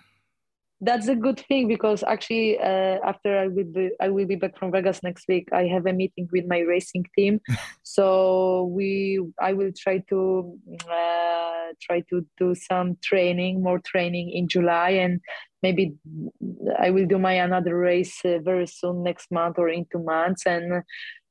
[0.84, 4.58] That's a good thing because actually, uh, after I will be I will be back
[4.58, 5.48] from Vegas next week.
[5.52, 7.40] I have a meeting with my racing team,
[7.84, 10.58] so we I will try to
[10.90, 15.20] uh, try to do some training, more training in July, and
[15.62, 15.94] maybe
[16.80, 20.46] I will do my another race uh, very soon next month or in two months,
[20.46, 20.82] and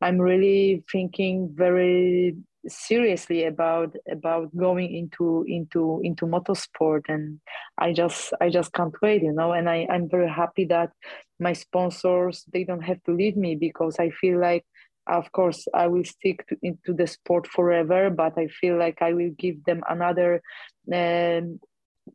[0.01, 2.37] I'm really thinking very
[2.67, 7.39] seriously about about going into into into motorsport and
[7.79, 9.51] i just i just can't wait you know?
[9.51, 10.91] And i i'm very happy that
[11.39, 14.65] my sponsors they don't have to leave me because i feel like
[15.07, 19.13] of course i will stick to, into the sport forever but i feel like i
[19.13, 20.41] will give them another
[20.93, 21.59] um,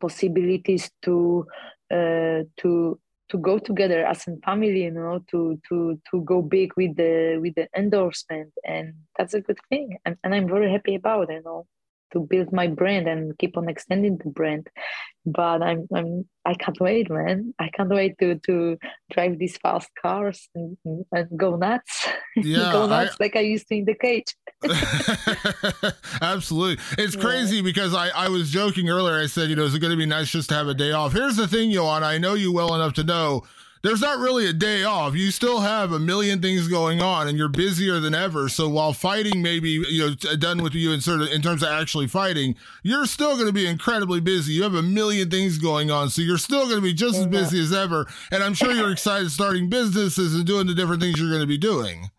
[0.01, 1.45] possibilities to
[1.91, 6.73] uh, to to go together as a family you know to to to go big
[6.77, 8.53] with the with the endorsement.
[8.65, 9.99] And that's a good thing.
[10.05, 11.67] And, and i'm very happy about it you know
[12.12, 14.69] to build my brand and keep on extending the brand.
[15.29, 17.53] But i'm i'm i can't wait man.
[17.59, 18.79] I can't wait to to
[19.11, 20.77] drive these fast cars and,
[21.12, 22.07] and go nuts.
[22.37, 24.37] Yeah go nuts I, like i used to in the cage.
[26.23, 26.85] Absolutely.
[27.03, 27.21] It's yeah.
[27.21, 29.19] crazy because i i was joking earlier.
[29.19, 30.92] I said you know is it going to be nice just to have a day
[30.92, 31.12] off?
[31.12, 32.07] Here's the thing Joanna.
[32.07, 33.42] I know you well enough to know
[33.83, 35.15] there's not really a day off.
[35.15, 38.49] You still have a million things going on, and you're busier than ever.
[38.49, 41.62] So while fighting may be you know done with you in sort of in terms
[41.62, 44.55] of actually fighting, you're still going to be incredibly busy.
[44.55, 47.27] You have a million things going on, so you're still going to be just as
[47.27, 48.07] busy as ever.
[48.31, 51.47] And I'm sure you're excited starting businesses and doing the different things you're going to
[51.47, 52.11] be doing.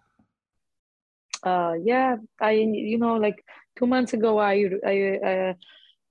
[1.43, 3.43] Uh, yeah, I you know like
[3.77, 5.17] two months ago I I.
[5.17, 5.53] Uh,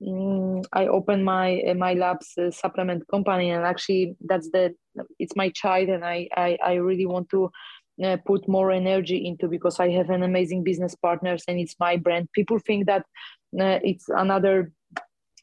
[0.01, 4.75] Mm, I opened my my labs uh, supplement company, and actually that's the
[5.19, 7.51] it's my child, and I I, I really want to
[8.03, 11.97] uh, put more energy into because I have an amazing business partners, and it's my
[11.97, 12.29] brand.
[12.33, 13.05] People think that
[13.59, 14.71] uh, it's another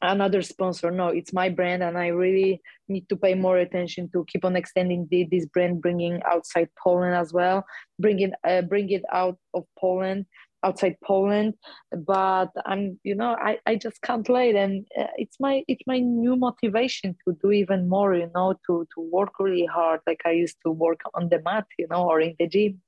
[0.01, 0.91] another sponsor.
[0.91, 4.55] No, it's my brand, and I really need to pay more attention to keep on
[4.55, 7.65] extending the, this brand, bringing outside Poland as well,
[7.99, 10.25] bring it uh, bring it out of Poland
[10.65, 11.53] outside Poland,
[11.95, 15.99] but I'm, you know, I, I just can't wait, and uh, it's my it's my
[15.99, 20.31] new motivation to do even more, you know, to to work really hard like I
[20.31, 22.81] used to work on the mat, you know, or in the gym.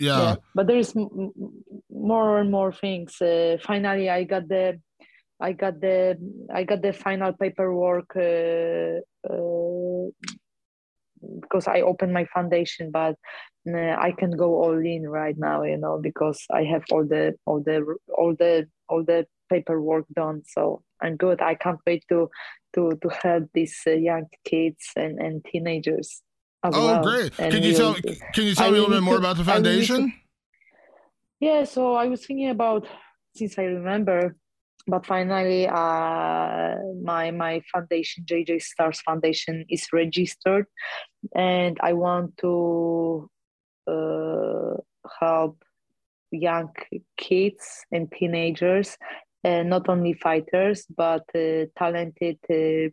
[0.00, 0.18] Yeah.
[0.22, 0.34] yeah.
[0.54, 1.32] But there's m-
[1.90, 3.20] more and more things.
[3.20, 4.80] Uh, finally, I got the
[5.40, 6.16] I got the
[6.52, 10.10] I got the final paperwork uh, uh,
[11.40, 13.16] because I opened my foundation, but
[13.66, 17.62] I can go all in right now, you know, because I have all the all
[17.62, 20.42] the all the all the paperwork done.
[20.46, 21.40] So I'm good.
[21.40, 22.30] I can't wait to
[22.74, 26.22] to to help these uh, young kids and and teenagers.
[26.64, 27.02] oh, well.
[27.02, 27.32] great!
[27.38, 29.36] And can you tell can you tell I me a little bit more to, about
[29.36, 30.12] the foundation?
[31.40, 32.86] yeah, so I was thinking about
[33.34, 34.36] since I remember
[34.88, 40.66] but finally uh, my my foundation jj stars foundation is registered.
[41.34, 43.30] And i want to
[43.86, 44.74] uh,
[45.20, 45.62] help
[46.30, 46.70] young
[47.16, 48.96] kids and teenagers
[49.44, 52.88] uh, not only fighters but uh, talented uh,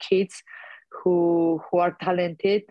[0.00, 0.42] kids
[0.90, 2.62] who who are talented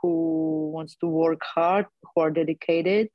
[0.00, 3.08] who wants to work hard who are dedicated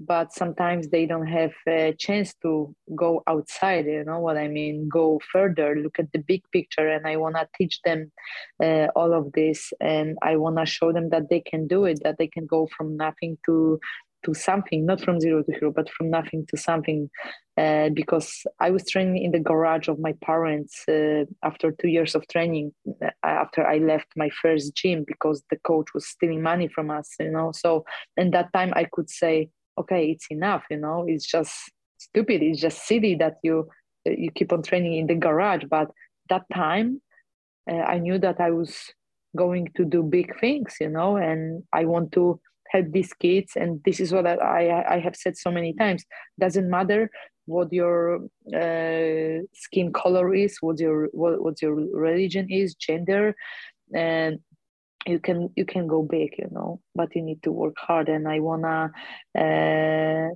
[0.00, 4.88] but sometimes they don't have a chance to go outside you know what i mean
[4.88, 8.10] go further look at the big picture and i want to teach them
[8.62, 12.00] uh, all of this and i want to show them that they can do it
[12.02, 13.78] that they can go from nothing to
[14.24, 17.10] to something, not from zero to hero, but from nothing to something.
[17.56, 22.16] Uh, because I was training in the garage of my parents uh, after two years
[22.16, 22.72] of training.
[23.00, 27.10] Uh, after I left my first gym because the coach was stealing money from us,
[27.20, 27.52] you know.
[27.52, 27.84] So,
[28.16, 31.04] in that time, I could say, okay, it's enough, you know.
[31.06, 31.52] It's just
[31.98, 32.42] stupid.
[32.42, 33.68] It's just silly that you
[34.04, 35.64] you keep on training in the garage.
[35.68, 35.90] But
[36.28, 37.00] that time,
[37.70, 38.76] uh, I knew that I was
[39.36, 43.52] going to do big things, you know, and I want to help these kids.
[43.56, 46.04] And this is what I, I have said so many times.
[46.38, 47.10] Doesn't matter
[47.46, 53.34] what your uh, skin color is, what your what, what your religion is, gender,
[53.94, 54.38] and
[55.06, 58.08] you can you can go big you know but you need to work hard.
[58.08, 58.90] And i wanna
[59.38, 60.28] uh,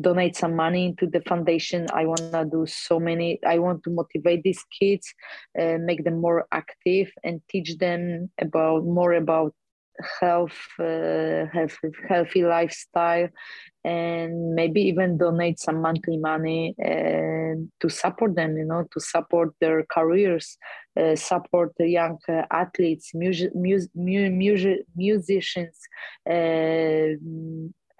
[0.00, 1.86] donate some money into the foundation.
[1.92, 5.06] I wanna do so many i want to motivate these kids
[5.58, 9.54] uh, make them more active and teach them about more about
[10.20, 13.28] health, uh, healthy, healthy lifestyle,
[13.86, 18.56] and maybe even donate some monthly money to support them.
[18.56, 20.58] You know, to support their careers,
[21.00, 25.78] uh, support the young uh, athletes, music, music, music, musicians.
[26.28, 27.14] Uh,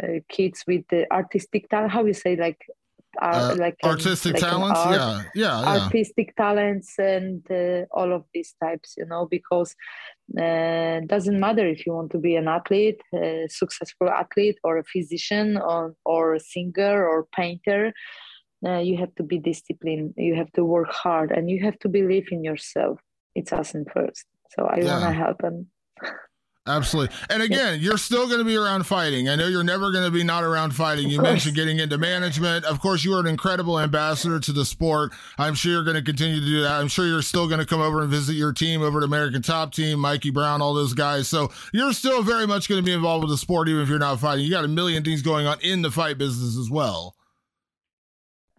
[0.03, 2.61] uh, kids with the artistic talent how you say like
[3.23, 5.23] uh, like artistic like talents art, yeah.
[5.35, 9.75] yeah yeah artistic talents and uh, all of these types you know because
[10.39, 14.85] uh, doesn't matter if you want to be an athlete a successful athlete or a
[14.85, 17.93] physician or, or a singer or painter
[18.67, 21.89] uh, you have to be disciplined you have to work hard and you have to
[21.89, 22.99] believe in yourself
[23.35, 24.93] it's us in first so i yeah.
[24.93, 25.67] want to help them
[26.69, 27.15] Absolutely.
[27.31, 29.29] And again, you're still going to be around fighting.
[29.29, 31.09] I know you're never going to be not around fighting.
[31.09, 32.65] You mentioned getting into management.
[32.65, 35.13] Of course, you are an incredible ambassador to the sport.
[35.39, 36.73] I'm sure you're going to continue to do that.
[36.73, 39.43] I'm sure you're still going to come over and visit your team over at American
[39.43, 41.29] Top Team, Mikey Brown, all those guys.
[41.29, 44.01] So you're still very much going to be involved with the sport, even if you're
[44.01, 44.45] not fighting.
[44.45, 47.15] You got a million things going on in the fight business as well.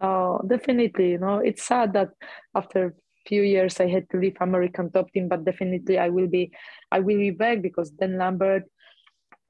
[0.00, 1.10] Oh, definitely.
[1.10, 2.08] You know, it's sad that
[2.54, 2.92] after a
[3.26, 6.52] few years I had to leave American top team, but definitely I will be
[6.90, 8.64] I will be back because Dan Lambert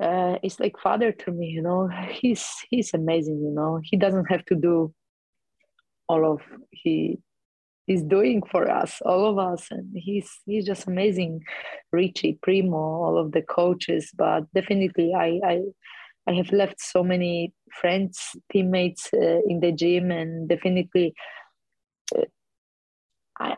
[0.01, 1.47] uh, is like father to me.
[1.47, 3.41] You know, he's he's amazing.
[3.41, 4.93] You know, he doesn't have to do
[6.09, 7.19] all of he
[7.87, 11.43] he's doing for us, all of us, and he's he's just amazing.
[11.93, 15.63] Richie, Primo, all of the coaches, but definitely I I.
[16.27, 21.15] I have left so many friends, teammates uh, in the gym, and definitely
[22.15, 22.25] uh,
[23.41, 23.57] I,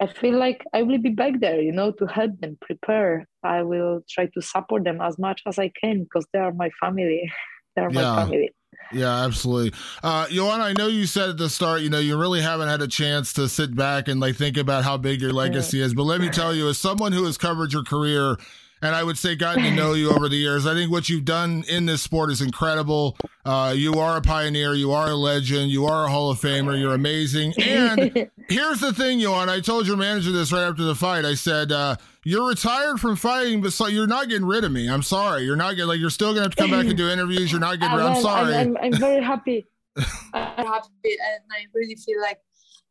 [0.00, 3.26] I feel like I will be back there, you know, to help them prepare.
[3.42, 6.70] I will try to support them as much as I can because they are my
[6.80, 7.30] family.
[7.76, 8.00] they are yeah.
[8.00, 8.50] my family.
[8.92, 9.78] Yeah, absolutely.
[10.02, 12.80] Uh, Joanna, I know you said at the start, you know, you really haven't had
[12.80, 15.84] a chance to sit back and like think about how big your legacy yeah.
[15.84, 15.94] is.
[15.94, 18.36] But let me tell you, as someone who has covered your career
[18.82, 20.66] and I would say gotten to know you over the years.
[20.66, 23.16] I think what you've done in this sport is incredible.
[23.44, 24.74] Uh, you are a pioneer.
[24.74, 25.70] You are a legend.
[25.70, 26.78] You are a Hall of Famer.
[26.78, 27.52] You're amazing.
[27.60, 29.48] And here's the thing, Johan.
[29.48, 31.24] I told your manager this right after the fight.
[31.24, 34.88] I said, uh, "You're retired from fighting, but so you're not getting rid of me.
[34.88, 35.42] I'm sorry.
[35.42, 37.52] You're not getting like you're still gonna have to come back and do interviews.
[37.52, 37.96] You're not getting.
[37.96, 38.06] rid.
[38.06, 38.54] I'm sorry.
[38.54, 39.66] I'm, I'm, I'm very happy.
[39.96, 42.40] I'm happy, and I really feel like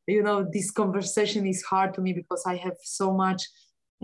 [0.07, 3.43] you know this conversation is hard to me because I have so much."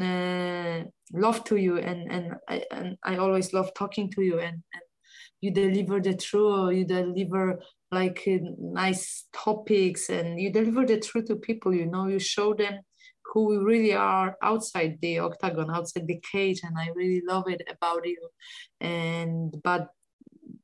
[0.01, 4.61] Uh, love to you and and I, and I always love talking to you and,
[4.73, 4.83] and
[5.41, 7.59] you deliver the truth you deliver
[7.91, 12.53] like uh, nice topics and you deliver the truth to people you know you show
[12.53, 12.79] them
[13.35, 17.61] who we really are outside the octagon outside the cage and i really love it
[17.69, 18.29] about you.
[18.81, 19.89] And but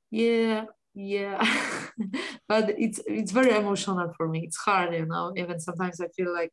[0.10, 1.40] yeah yeah
[2.50, 4.42] but it's it's very emotional for me.
[4.44, 6.52] It's hard you know even sometimes i feel like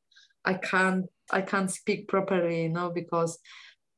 [0.50, 3.38] i can't I can't speak properly, you know, because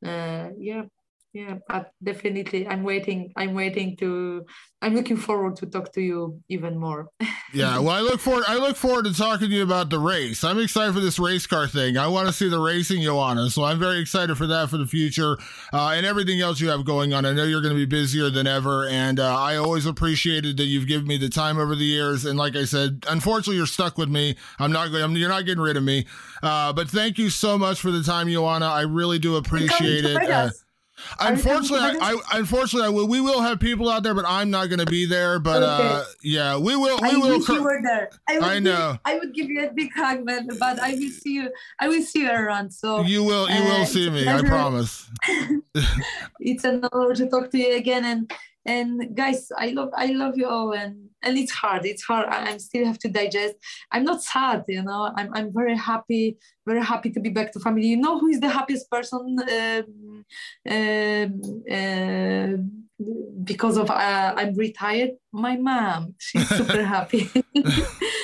[0.05, 0.85] uh, yeah,
[1.33, 3.33] yeah, but definitely I'm waiting.
[3.37, 4.45] I'm waiting to.
[4.83, 7.07] I'm looking forward to talk to you even more.
[7.55, 8.45] yeah, well, I look forward.
[8.49, 10.43] I look forward to talking to you about the race.
[10.43, 11.97] I'm excited for this race car thing.
[11.97, 13.49] I want to see the racing, Joanna.
[13.51, 15.37] So I'm very excited for that for the future
[15.73, 17.25] uh, and everything else you have going on.
[17.25, 20.67] I know you're going to be busier than ever, and uh, I always appreciated that
[20.67, 22.25] you've given me the time over the years.
[22.25, 24.35] And like I said, unfortunately, you're stuck with me.
[24.59, 25.15] I'm not going.
[25.15, 26.07] You're not getting rid of me.
[26.43, 28.67] Uh, but thank you so much for the time, Joanna.
[28.67, 30.53] I really do appreciate it.
[31.19, 34.69] Unfortunately, I, I, unfortunately I will, we will have people out there, but I'm not
[34.69, 35.39] going to be there.
[35.39, 35.89] But okay.
[35.89, 36.99] uh, yeah, we will.
[37.03, 37.39] We I will.
[37.39, 38.11] Wish you were there.
[38.29, 38.93] I, I know.
[38.93, 40.49] Give, I would give you a big hug, man.
[40.59, 41.53] But I will see you.
[41.79, 42.73] I will see you around.
[42.73, 43.49] So you will.
[43.51, 44.27] You uh, will see me.
[44.27, 45.11] I promise.
[46.41, 48.33] it's an honor to talk to you again, and
[48.65, 49.91] and guys, I love.
[49.95, 52.27] I love you all, and and it's hard it's hard.
[52.29, 53.55] I still have to digest.
[53.93, 55.13] I'm not sad you know.
[55.17, 57.87] I'm, I'm very happy very happy to be back to family.
[57.87, 59.83] You know who is the happiest person uh,
[60.69, 61.27] uh,
[61.77, 62.57] uh,
[63.45, 67.31] because of uh, I'm retired, my mom she's super happy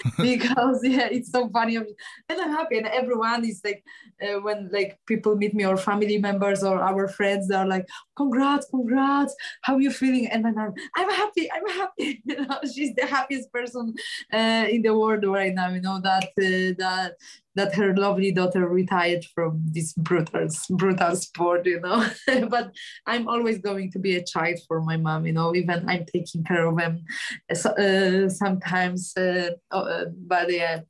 [0.19, 1.87] because yeah, it's so funny, and
[2.31, 3.85] I'm happy, and everyone is like
[4.23, 7.87] uh, when like people meet me or family members or our friends, they're like,
[8.17, 9.35] "Congrats, congrats!
[9.63, 12.23] How are you feeling?" And then I'm, I'm happy, I'm happy.
[12.25, 13.95] you know, she's the happiest person
[14.33, 15.69] uh, in the world right now.
[15.71, 17.15] You know that uh, that
[17.57, 22.07] that her lovely daughter retired from this brutal brutal sport you know
[22.51, 22.71] but
[23.07, 26.45] i'm always going to be a child for my mom you know even i'm taking
[26.45, 27.05] care of him
[27.51, 30.81] uh, sometimes uh, uh, but yeah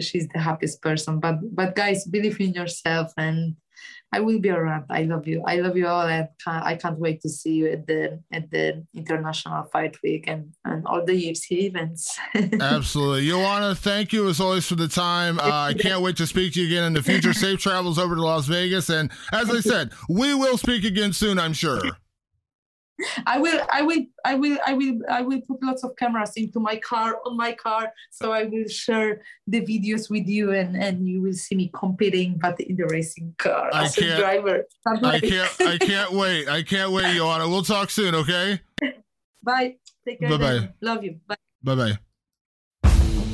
[0.00, 3.56] she's the happiest person but but guys believe in yourself and
[4.14, 4.84] I will be around.
[4.90, 5.42] I love you.
[5.46, 8.84] I love you all, and I can't wait to see you at the at the
[8.94, 12.18] International Fight Week and and all the UFC events.
[12.60, 13.74] Absolutely, Joanna.
[13.74, 15.38] Thank you as always for the time.
[15.40, 17.32] Uh, I can't wait to speak to you again in the future.
[17.42, 21.38] Safe travels over to Las Vegas, and as I said, we will speak again soon.
[21.38, 21.80] I'm sure.
[23.26, 26.60] I will, I will, I will, I will, I will put lots of cameras into
[26.60, 31.08] my car on my car, so I will share the videos with you, and and
[31.08, 34.64] you will see me competing, but in the racing car I as a driver.
[34.86, 36.48] I can't, I can't wait.
[36.48, 37.48] I can't wait, Joanna.
[37.48, 38.14] We'll talk soon.
[38.14, 38.60] Okay.
[39.42, 39.76] Bye.
[40.06, 40.30] Take care.
[40.30, 40.68] Bye bye.
[40.80, 41.20] Love you.
[41.26, 41.36] Bye.
[41.62, 41.98] Bye bye.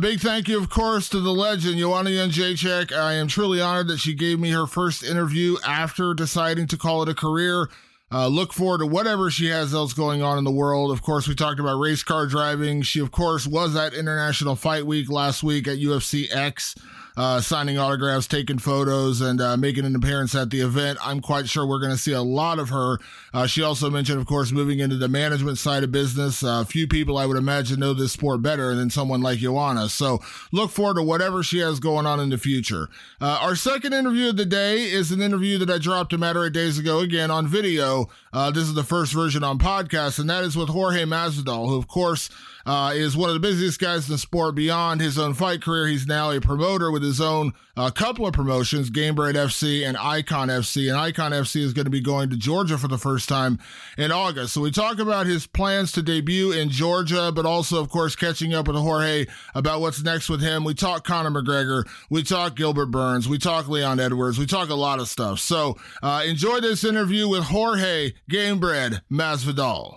[0.00, 2.90] A big thank you, of course, to the legend Joanna Jędrzejczyk.
[2.90, 7.02] I am truly honored that she gave me her first interview after deciding to call
[7.02, 7.68] it a career.
[8.10, 10.90] Uh, look forward to whatever she has else going on in the world.
[10.90, 12.80] Of course, we talked about race car driving.
[12.80, 16.74] She, of course, was at International Fight Week last week at UFC X
[17.16, 20.98] uh, signing autographs, taking photos, and uh, making an appearance at the event.
[21.02, 22.98] I'm quite sure we're going to see a lot of her.
[23.32, 26.42] Uh, she also mentioned, of course, moving into the management side of business.
[26.42, 29.88] A few people, I would imagine, know this sport better than someone like Joanna.
[29.88, 30.20] So
[30.52, 32.88] look forward to whatever she has going on in the future.
[33.20, 36.44] Uh, our second interview of the day is an interview that I dropped a matter
[36.44, 38.08] of days ago, again on video.
[38.32, 41.76] Uh, this is the first version on podcast, and that is with Jorge Masvidal, who,
[41.76, 42.30] of course,
[42.64, 44.54] uh, is one of the busiest guys in the sport.
[44.54, 48.34] Beyond his own fight career, he's now a promoter with his own uh, couple of
[48.34, 50.88] promotions, Gamebred FC and IKON FC.
[50.88, 53.58] And IKON FC is going to be going to Georgia for the first time
[53.96, 54.52] in August.
[54.52, 58.52] So we talk about his plans to debut in Georgia, but also, of course, catching
[58.54, 60.62] up with Jorge about what's next with him.
[60.62, 64.74] We talk Conor McGregor, we talk Gilbert Burns, we talk Leon Edwards, we talk a
[64.74, 65.38] lot of stuff.
[65.38, 69.96] So uh, enjoy this interview with Jorge Gamebred Masvidal.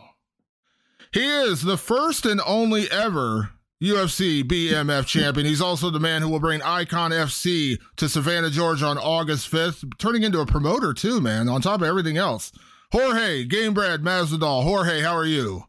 [1.13, 5.45] He is the first and only ever UFC BMF champion.
[5.45, 9.99] He's also the man who will bring IKON FC to Savannah, Georgia on August 5th,
[9.99, 12.51] turning into a promoter too, man, on top of everything else.
[12.91, 14.63] Jorge, Gamebred, Masvidal.
[14.63, 15.65] Jorge, how are you?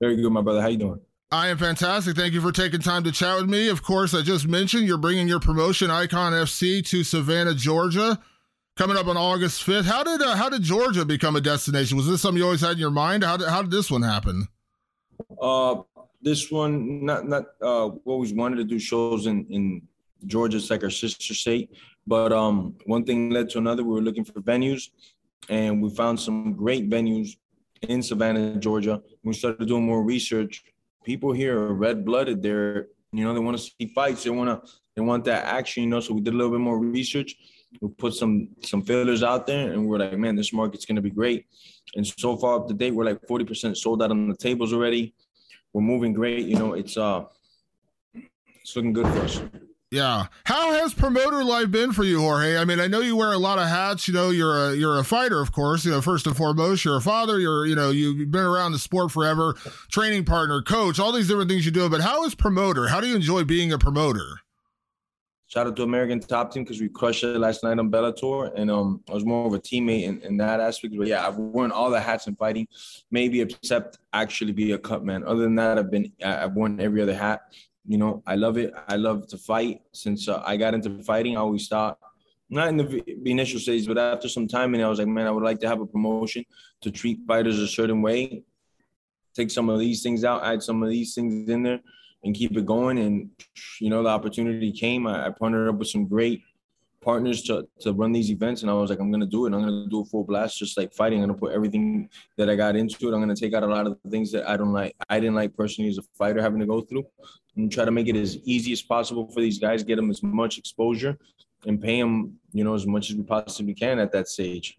[0.00, 0.62] Very good, my brother.
[0.62, 1.00] How you doing?
[1.30, 2.16] I am fantastic.
[2.16, 3.68] Thank you for taking time to chat with me.
[3.68, 8.18] Of course, I just mentioned you're bringing your promotion IKON FC to Savannah, Georgia,
[8.76, 9.84] coming up on August 5th.
[9.84, 11.96] How did uh, how did Georgia become a destination?
[11.96, 13.24] Was this something you always had in your mind?
[13.24, 14.48] How did, how did this one happen?
[15.40, 15.82] Uh,
[16.22, 17.44] this one, not not.
[17.60, 19.82] Uh, we always wanted to do shows in in
[20.26, 20.56] Georgia.
[20.56, 21.70] It's like our sister state.
[22.06, 23.82] But um, one thing led to another.
[23.82, 24.90] We were looking for venues,
[25.48, 27.36] and we found some great venues
[27.82, 29.02] in Savannah, Georgia.
[29.22, 30.64] We started doing more research.
[31.04, 32.42] People here are red blooded.
[32.42, 34.24] They're you know they want to see fights.
[34.24, 35.84] They want to they want that action.
[35.84, 37.36] You know, so we did a little bit more research.
[37.80, 41.10] We put some some fillers out there, and we're like, man, this market's gonna be
[41.10, 41.46] great.
[41.96, 45.14] And so far up to date, we're like 40% sold out on the tables already
[45.74, 46.46] we're moving great.
[46.46, 47.24] You know, it's uh,
[48.14, 49.42] it's looking good for us.
[49.90, 50.26] Yeah.
[50.44, 52.56] How has promoter life been for you, Jorge?
[52.56, 54.08] I mean, I know you wear a lot of hats.
[54.08, 55.84] You know, you're a you're a fighter, of course.
[55.84, 57.38] You know, first and foremost, you're a father.
[57.38, 59.54] You're you know you've been around the sport forever,
[59.90, 61.88] training partner, coach, all these different things you do.
[61.88, 62.88] But how is promoter?
[62.88, 64.40] How do you enjoy being a promoter?
[65.54, 68.68] Shout out to American Top Team because we crushed it last night on Bellator, and
[68.72, 70.96] um, I was more of a teammate in, in that aspect.
[70.98, 72.66] But yeah, I've worn all the hats in fighting,
[73.12, 75.22] maybe except actually be a cut man.
[75.22, 77.42] Other than that, I've been I've worn every other hat.
[77.86, 78.72] You know, I love it.
[78.88, 79.82] I love to fight.
[79.92, 81.98] Since uh, I got into fighting, I always thought
[82.50, 85.30] not in the, initial stage, but after some time, and I was like, man, I
[85.30, 86.44] would like to have a promotion
[86.82, 88.42] to treat fighters a certain way,
[89.34, 91.80] take some of these things out, add some of these things in there
[92.24, 92.98] and keep it going.
[92.98, 93.30] And
[93.80, 95.06] you know, the opportunity came.
[95.06, 96.42] I, I partnered up with some great
[97.04, 99.52] partners to, to run these events and I was like, I'm gonna do it.
[99.52, 101.22] I'm gonna do a full blast, just like fighting.
[101.22, 102.08] I'm gonna put everything
[102.38, 103.14] that I got into it.
[103.14, 104.96] I'm gonna take out a lot of the things that I don't like.
[105.08, 107.04] I didn't like personally as a fighter having to go through,
[107.56, 110.22] and try to make it as easy as possible for these guys, get them as
[110.22, 111.16] much exposure,
[111.66, 114.78] and pay them, you know, as much as we possibly can at that stage.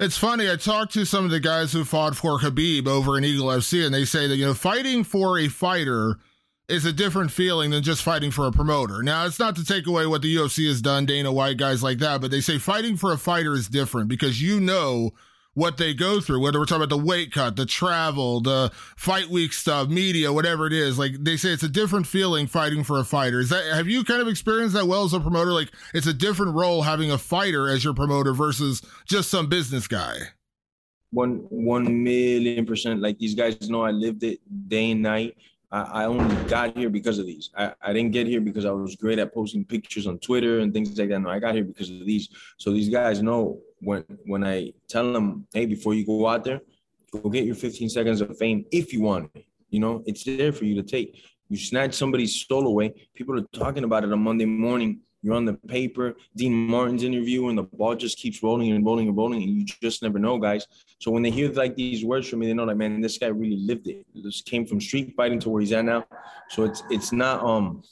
[0.00, 0.50] It's funny.
[0.50, 3.84] I talked to some of the guys who fought for Khabib over in Eagle FC,
[3.84, 6.18] and they say that you know, fighting for a fighter
[6.72, 9.02] is a different feeling than just fighting for a promoter.
[9.02, 11.98] Now, it's not to take away what the UFC has done, Dana White, guys like
[11.98, 15.12] that, but they say fighting for a fighter is different because you know
[15.52, 19.28] what they go through, whether we're talking about the weight cut, the travel, the fight
[19.28, 20.98] week stuff, media, whatever it is.
[20.98, 23.40] Like they say it's a different feeling fighting for a fighter.
[23.40, 25.52] Is that have you kind of experienced that well as a promoter?
[25.52, 29.86] Like it's a different role having a fighter as your promoter versus just some business
[29.86, 30.16] guy.
[31.10, 33.02] One one million percent.
[33.02, 35.36] Like these guys know I lived it day and night.
[35.72, 37.50] I, only got here because of these.
[37.56, 40.72] I, I didn't get here because I was great at posting pictures on Twitter and
[40.72, 41.20] things like that.
[41.20, 42.28] No, I got here because of these.
[42.58, 46.60] So these guys know when when I tell them, hey, before you go out there,
[47.10, 49.46] go get your 15 seconds of fame if you want it.
[49.70, 51.22] You know, it's there for you to take.
[51.48, 52.94] You snatch somebody's soul away.
[53.14, 57.48] People are talking about it on Monday morning you're on the paper, Damon Martin's interview,
[57.48, 60.36] and the ball just keeps rolling and rolling and rolling, and you just never know,
[60.36, 60.66] guys.
[60.98, 63.28] So when they hear like these words from me, they know like, man, this guy
[63.28, 64.04] really lived it.
[64.14, 66.04] This came from street fighting to where he's at now.
[66.50, 67.82] So it's it's not um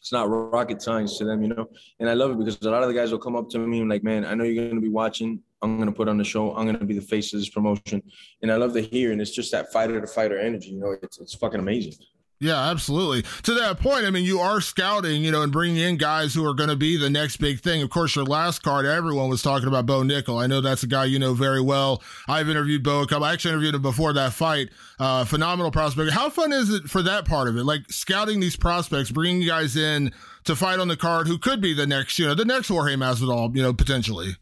[0.00, 1.68] it's not rocket science to them, you know.
[2.00, 3.80] And I love it because a lot of the guys will come up to me
[3.80, 5.42] and like, man, I know you're gonna be watching.
[5.60, 6.54] I'm gonna put on the show.
[6.54, 8.02] I'm gonna be the face of this promotion,
[8.40, 9.12] and I love to hear.
[9.12, 10.96] And it's just that fighter to fighter energy, you know.
[11.02, 11.94] It's it's fucking amazing.
[12.40, 13.22] Yeah, absolutely.
[13.42, 16.46] To that point, I mean, you are scouting, you know, and bringing in guys who
[16.46, 17.82] are going to be the next big thing.
[17.82, 20.40] Of course, your last card, everyone was talking about Bo Nickal.
[20.40, 22.00] I know that's a guy you know very well.
[22.28, 23.24] I've interviewed Bo a couple.
[23.24, 24.68] I actually interviewed him before that fight.
[25.00, 26.12] Uh, phenomenal prospect.
[26.12, 27.64] How fun is it for that part of it?
[27.64, 30.12] Like scouting these prospects, bringing guys in
[30.44, 32.94] to fight on the card who could be the next, you know, the next Jorge
[32.94, 34.36] Masvidal, you know, potentially.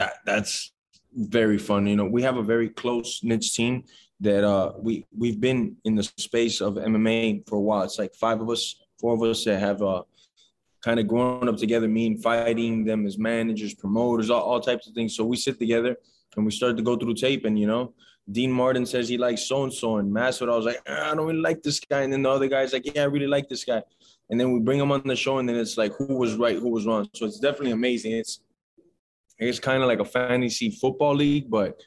[0.00, 0.72] That, that's
[1.12, 1.86] very fun.
[1.86, 3.84] You know, we have a very close niche team
[4.20, 7.82] that uh, we we've been in the space of MMA for a while.
[7.82, 10.02] It's like five of us, four of us that have uh,
[10.82, 14.86] kind of grown up together, me and fighting them as managers, promoters, all, all types
[14.86, 15.16] of things.
[15.16, 15.96] So we sit together
[16.36, 17.94] and we started to go through tape, and you know,
[18.30, 21.14] Damon Martin says he likes so and so, and Masvidal I was like, ah, I
[21.14, 23.48] don't really like this guy, and then the other guy's like, Yeah, I really like
[23.48, 23.82] this guy,
[24.30, 26.56] and then we bring him on the show, and then it's like, who was right,
[26.56, 27.08] who was wrong.
[27.14, 28.12] So it's definitely amazing.
[28.12, 28.40] It's
[29.38, 31.80] it's kind of like a fantasy football league, but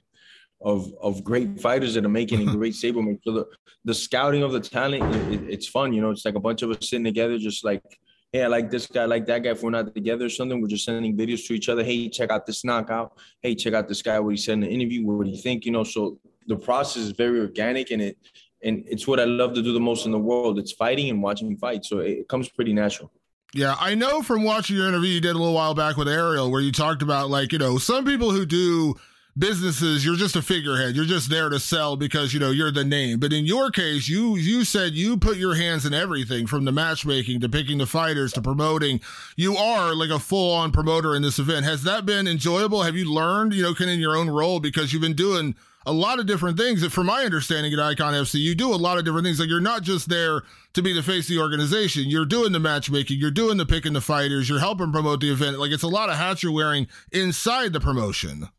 [0.61, 3.21] of of great fighters that are making and great stablements.
[3.23, 3.45] So the,
[3.85, 5.03] the scouting of the talent,
[5.33, 5.93] it, it's fun.
[5.93, 7.83] You know, it's like a bunch of us sitting together, just like,
[8.31, 9.51] hey, I like this guy, I like that guy.
[9.51, 11.83] If we're not together or something, we're just sending videos to each other.
[11.83, 13.17] Hey, check out this knockout.
[13.41, 14.19] Hey, check out this guy.
[14.19, 15.05] What he said in the interview.
[15.05, 15.65] What do you think?
[15.65, 18.17] You know, so the process is very organic and it
[18.63, 20.57] and it's what I love to do the most in the world.
[20.57, 21.89] It's fighting and watching fights.
[21.89, 23.11] So it comes pretty natural.
[23.53, 26.51] Yeah, I know from watching your interview you did a little while back with Ariel
[26.51, 28.95] where you talked about like, you know, some people who do
[29.37, 30.95] businesses you're just a figurehead.
[30.95, 33.19] You're just there to sell because you know you're the name.
[33.19, 36.71] But in your case you you said you put your hands in everything from the
[36.71, 38.99] matchmaking to picking the fighters to promoting.
[39.35, 41.65] You are like a full-on promoter in this event.
[41.65, 42.83] Has that been enjoyable?
[42.83, 44.59] Have you learned you know kind of in your own role?
[44.59, 46.85] Because you've been doing a lot of different things.
[46.87, 49.39] From my understanding at IKON FC you do a lot of different things.
[49.39, 50.41] Like you're not just there
[50.73, 52.05] to be the face of the organization.
[52.05, 53.19] You're doing the matchmaking.
[53.19, 54.49] You're doing the picking the fighters.
[54.49, 55.59] You're helping promote the event.
[55.59, 58.49] Like it's a lot of hats you're wearing inside the promotion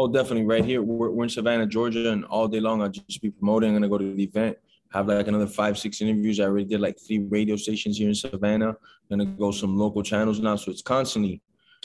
[0.00, 0.80] Oh, definitely right here.
[0.80, 3.70] We're, we're in Savannah, Georgia, and all day long I'll just be promoting.
[3.70, 4.56] I'm gonna go to the event,
[4.92, 6.38] have like another five, six interviews.
[6.38, 8.68] I already did like three radio stations here in Savannah.
[8.68, 8.76] I'm
[9.10, 10.54] gonna go some local channels now.
[10.54, 11.42] So it's constantly,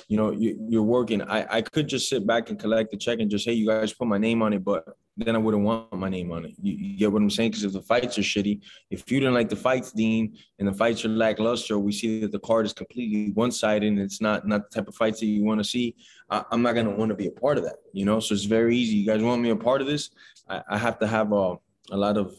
[0.10, 1.24] you know, you, are working.
[1.24, 3.94] I, I could just sit back and collect the check and just, hey, you guys
[3.94, 4.86] put my name on it, but
[5.16, 6.56] then I wouldn't want my name on it.
[6.62, 7.52] You, you get what I'm saying?
[7.52, 10.74] Because if the fights are shitty, if you didn't like the fights, Dean, and the
[10.74, 14.70] fights are lackluster, we see that the card is completely one-sided and it's not not
[14.70, 15.96] the type of fights that you want to see.
[16.30, 18.20] I, am not gonna want to be a part of that, you know.
[18.20, 18.96] So it's very easy.
[18.96, 20.10] You guys want me a part of this?
[20.50, 21.56] I, I have to have a,
[21.92, 22.36] a lot of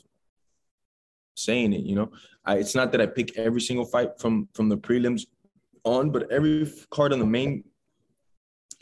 [1.36, 2.10] saying it, you know.
[2.44, 5.26] I, it's not that I pick every single fight from from the prelims
[5.84, 7.62] on, but every card on the main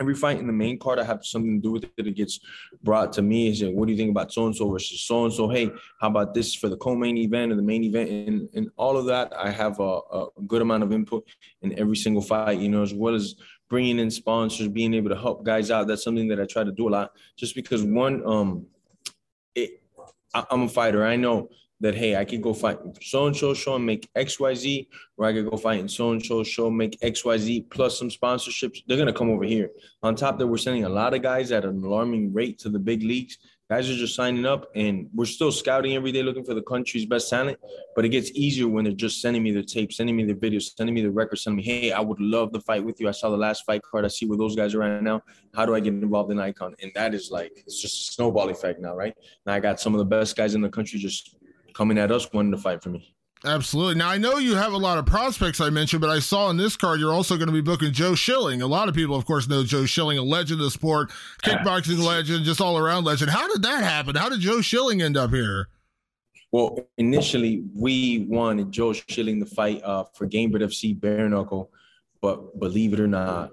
[0.02, 2.06] every fight in the main card, I have something to do with it.
[2.10, 2.40] It gets
[2.82, 3.40] brought to me.
[3.50, 5.48] Is what do you think about so and so versus so and so?
[5.48, 8.10] Hey, how about this for the co-main event or the main event?
[8.10, 11.24] And, and all of that, I have a, a good amount of input
[11.62, 12.58] in every single fight.
[12.58, 13.36] You know, as well as
[13.70, 15.86] bringing in sponsors, being able to help guys out.
[15.86, 17.12] That's something that I try to do a lot.
[17.36, 18.66] Just because one, um,
[19.54, 19.82] it,
[20.34, 21.06] I, I'm a fighter.
[21.06, 21.48] I know
[21.82, 24.88] that hey, I could go fight so and so show and make X Y Z,
[25.16, 27.98] or I could go fight in so and so show make X Y Z plus
[27.98, 28.82] some sponsorships.
[28.86, 29.70] They're gonna come over here.
[30.02, 32.78] On top that, we're sending a lot of guys at an alarming rate to the
[32.78, 33.36] big leagues.
[33.68, 37.06] Guys are just signing up, and we're still scouting every day, looking for the country's
[37.06, 37.58] best talent.
[37.96, 40.76] But it gets easier when they're just sending me the tape, sending me the videos,
[40.76, 43.08] sending me the records, sending me, hey, I would love to fight with you.
[43.08, 44.04] I saw the last fight card.
[44.04, 45.22] I see where those guys are right now.
[45.54, 46.74] How do I get involved in IKON?
[46.82, 49.14] And that is like it's just a snowball effect now, right?
[49.46, 51.34] Now I got some of the best guys in the country just
[51.74, 53.14] coming at us wanting to fight for me.
[53.44, 53.96] Absolutely.
[53.96, 56.56] Now I know you have a lot of prospects I mentioned, but I saw in
[56.56, 58.62] this card you're also going to be booking Joe Schilling.
[58.62, 61.10] A lot of people, of course, know Joe Schilling, a legend of the sport,
[61.42, 63.30] kickboxing legend, just all around legend.
[63.30, 64.14] How did that happen?
[64.14, 65.68] How did Joe Schilling end up here?
[66.52, 71.72] Well, initially we wanted Joe Schilling to fight uh, for Gamebred FC bare knuckle,
[72.20, 73.50] but believe it or not,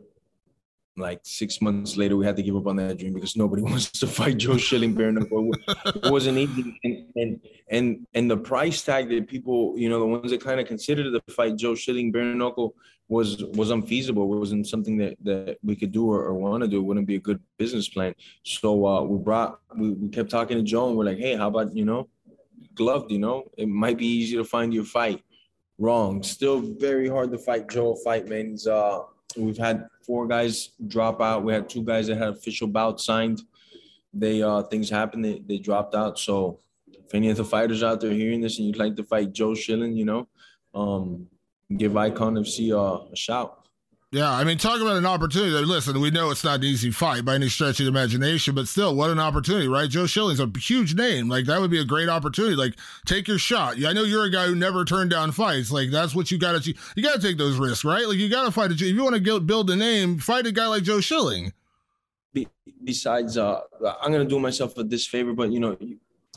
[1.00, 3.92] like six months later, we had to give up on that dream because nobody wants
[3.92, 5.52] to fight Joe Schilling knuckle.
[5.86, 7.40] It wasn't easy, and, and
[7.70, 11.12] and and the price tag that people, you know, the ones that kind of considered
[11.12, 12.76] the fight Joe Schilling knuckle
[13.08, 14.24] was was unfeasible.
[14.24, 16.78] It wasn't something that that we could do or, or want to do.
[16.78, 18.14] It wouldn't be a good business plan.
[18.44, 21.48] So uh, we brought, we, we kept talking to Joe, and we're like, hey, how
[21.48, 22.08] about you know,
[22.76, 23.12] gloved?
[23.12, 25.24] You know, it might be easy to find your fight.
[25.78, 26.22] Wrong.
[26.24, 28.58] Still very hard to fight Joe fight, man.
[28.70, 29.00] Uh
[29.38, 31.44] We've had four guys drop out.
[31.44, 33.44] We had two guys that had official bouts signed.
[34.12, 35.24] They uh things happened.
[35.24, 36.18] They, they dropped out.
[36.18, 39.34] So if any of the fighters out there hearing this and you'd like to fight
[39.34, 40.28] Joe Schilling, you know,
[40.74, 41.28] um,
[41.78, 43.59] give IKON FC a, a shout.
[44.12, 45.52] Yeah, I mean, talk about an opportunity.
[45.52, 48.68] Listen, we know it's not an easy fight by any stretch of the imagination, but
[48.68, 49.88] still, what an opportunity, right?
[49.88, 51.30] Joe Schilling's a huge name.
[51.30, 52.56] Like that would be a great opportunity.
[52.56, 52.74] Like,
[53.06, 53.78] take your shot.
[53.78, 55.72] Yeah, I know you're a guy who never turned down fights.
[55.72, 56.74] Like that's what you got to.
[56.96, 58.08] You got to take those risks, right?
[58.08, 58.72] Like you got to fight.
[58.72, 61.54] A, if you want to build a name, fight a guy like Joe Schilling.
[62.84, 63.62] Besides, uh,
[64.02, 65.78] I'm gonna do myself a disfavor, but you know,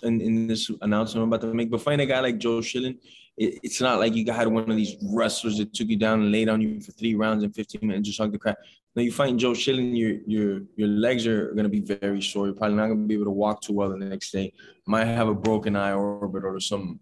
[0.03, 2.99] in, in this announcement I'm about to make, but find a guy like Joe Schilling
[3.37, 6.33] it, it's not like you had one of these wrestlers that took you down and
[6.33, 8.59] laid on you for three rounds and 15 minutes and just hugged the crap.
[8.95, 12.47] Now you fight Joe Schilling, your your your legs are gonna be very sore.
[12.47, 14.53] You're probably not gonna be able to walk too well the next day.
[14.87, 17.01] Might have a broken eye orbit or some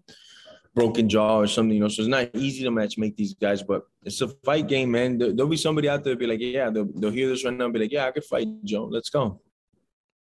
[0.75, 1.89] broken jaw or something, you know.
[1.89, 5.19] So it's not easy to match make these guys, but it's a fight game, man.
[5.19, 7.65] There, will be somebody out there be like, yeah, they'll, they'll hear this right now
[7.65, 8.85] and be like, yeah, I could fight Joe.
[8.85, 9.41] Let's go.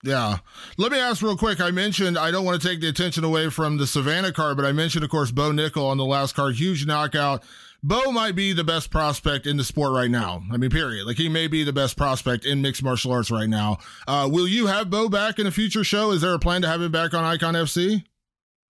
[0.05, 0.39] Yeah.
[0.77, 1.61] Let me ask real quick.
[1.61, 4.65] I mentioned I don't want to take the attention away from the Savannah card, but
[4.65, 6.55] I mentioned, of course, Bo Nickal on the last card.
[6.55, 7.43] Huge knockout.
[7.83, 10.43] Bo might be the best prospect in the sport right now.
[10.53, 11.07] I mean, period.
[11.07, 13.79] Like he may be the best prospect in mixed martial arts right now.
[14.07, 16.11] Uh, will you have Bo back in a future show?
[16.11, 18.05] Is there a plan to have him back on IKON FC?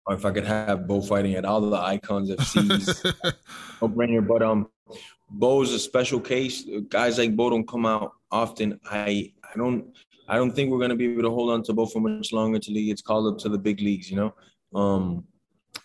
[0.06, 3.04] Or if I could have Bo fighting at all the Icons FCs,
[3.82, 4.26] no brainer.
[4.26, 4.70] But um,
[5.30, 6.66] Bo's a special case.
[6.90, 8.80] Guys like Bo don't come out often.
[8.90, 9.86] I I don't
[10.28, 12.34] I don't think we're going to be able to hold on to both for much
[12.34, 14.10] longer until he gets called up to the big leagues.
[14.12, 14.34] You know,
[14.80, 15.24] um,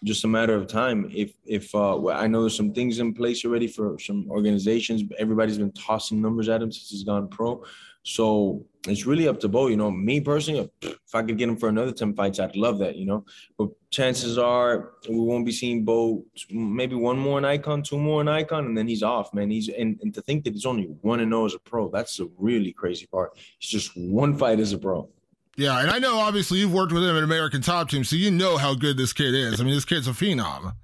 [0.05, 1.11] just a matter of time.
[1.15, 5.59] If if uh, I know there's some things in place already for some organizations, everybody's
[5.59, 7.63] been tossing numbers at him since he's gone pro.
[8.03, 9.69] So it's really up to Bo.
[9.69, 12.79] You know, me personally, if I could get him for another 10 fights, I'd love
[12.79, 13.25] that, you know.
[13.57, 18.21] But chances are we won't be seeing Bo maybe one more in IKON, two more
[18.21, 19.51] in IKON, and then he's off, man.
[19.51, 21.89] He's and, and to think that he's only one and zero oh as a pro,
[21.91, 23.33] that's a really crazy part.
[23.59, 25.09] He's just one fight as a pro.
[25.57, 28.31] Yeah, and I know obviously you've worked with him at American Top Team, so you
[28.31, 29.61] know how good this kid is.
[29.61, 30.75] I mean, this kid's a phenom.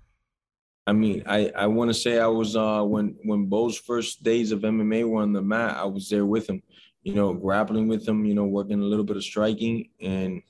[0.87, 4.53] I mean, I, I want to say I was uh when when Bo's first days
[4.53, 6.63] of MMA were on the mat, I was there with him
[7.03, 9.89] you know, grappling with him, you know, working a little bit of striking.
[10.01, 10.43] And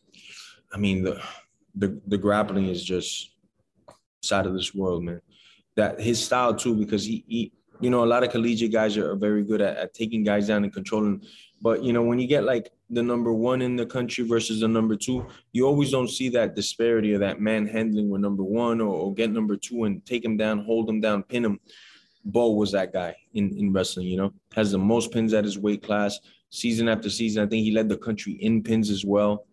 [0.72, 1.20] I mean, the
[1.74, 3.30] the, the grappling is just
[4.22, 5.20] side of this world, man.
[5.76, 9.12] That his style too, because he, he you know, a lot of collegiate guys are,
[9.12, 11.22] are very good at, at taking guys down and controlling.
[11.62, 14.68] But you know, when you get like the number one in the country versus the
[14.68, 18.92] number two, you always don't see that disparity or that manhandling with number one or,
[18.92, 21.60] or get number two and take him down, hold him down, pin him.
[22.24, 25.58] Bo was that guy in, in wrestling, you know, has the most pins at his
[25.58, 26.18] weight class
[26.50, 27.44] season after season.
[27.44, 29.46] I think he led the country in pins as well.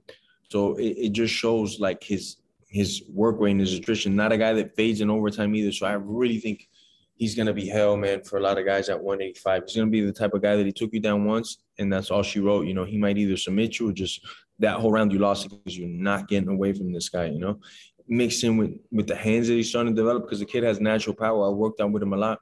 [0.49, 2.37] So it, it just shows like his
[2.67, 4.15] his work rate and his attrition.
[4.15, 5.71] Not a guy that fades in overtime either.
[5.71, 6.67] So I really think
[7.15, 9.63] he's gonna be hell, man, for a lot of guys at 185.
[9.65, 12.11] He's gonna be the type of guy that he took you down once and that's
[12.11, 12.67] all she wrote.
[12.67, 14.21] You know, he might either submit you or just
[14.59, 17.59] that whole round you lost because you're not getting away from this guy, you know.
[18.07, 20.79] Mixed in with with the hands that he's starting to develop because the kid has
[20.79, 21.47] natural power.
[21.47, 22.39] I worked out with him a lot.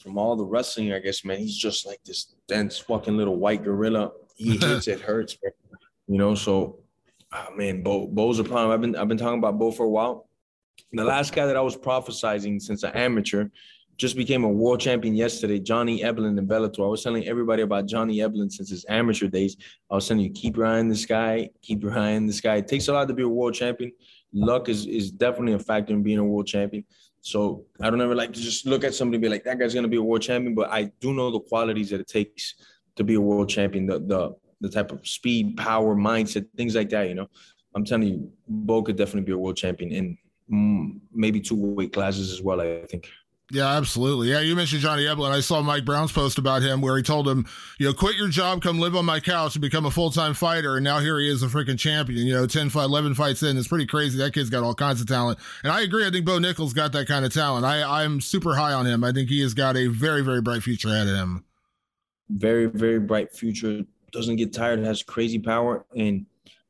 [0.00, 3.64] From all the wrestling, I guess, man, he's just like this dense fucking little white
[3.64, 4.12] gorilla.
[4.36, 5.52] He hits it hurts, man.
[6.06, 6.80] You know, so
[7.32, 8.70] oh man, Bo Bo's a problem.
[8.70, 10.28] I've been I've been talking about Bo for a while.
[10.92, 13.48] The last guy that I was prophesizing since an amateur
[13.98, 16.84] just became a world champion yesterday, Johnny Eblen in Bellator.
[16.84, 19.56] I was telling everybody about Johnny Eblen since his amateur days.
[19.90, 22.40] I was telling you, keep your eye on this guy, keep your eye on this
[22.40, 22.56] guy.
[22.56, 23.92] It takes a lot to be a world champion.
[24.32, 26.84] Luck is, is definitely a factor in being a world champion.
[27.20, 29.74] So I don't ever like to just look at somebody and be like, that guy's
[29.74, 30.54] gonna be a world champion.
[30.54, 32.54] But I do know the qualities that it takes
[32.96, 36.90] to be a world champion, the the the type of speed, power, mindset, things like
[36.90, 37.08] that.
[37.08, 37.28] You know,
[37.74, 42.32] I'm telling you, Bo could definitely be a world champion in maybe two weight classes
[42.32, 42.60] as well.
[42.60, 43.08] I think.
[43.50, 44.30] Yeah, absolutely.
[44.30, 45.30] Yeah, you mentioned Johnny Eblen.
[45.30, 47.46] I saw Mike Brown's post about him where he told him,
[47.78, 50.34] you know, quit your job, come live on my couch and become a full time
[50.34, 50.76] fighter.
[50.76, 53.56] And now here he is, a freaking champion, you know, 10, 5, 11 fights in.
[53.56, 54.18] It's pretty crazy.
[54.18, 55.38] That kid's got all kinds of talent.
[55.62, 56.06] And I agree.
[56.06, 57.64] I think Bo Nickal got that kind of talent.
[57.64, 59.02] I, I'm super high on him.
[59.02, 61.44] I think he has got a very, very bright future ahead of him.
[62.28, 63.82] Very, very bright future.
[64.12, 66.26] Doesn't get tired, has crazy power, and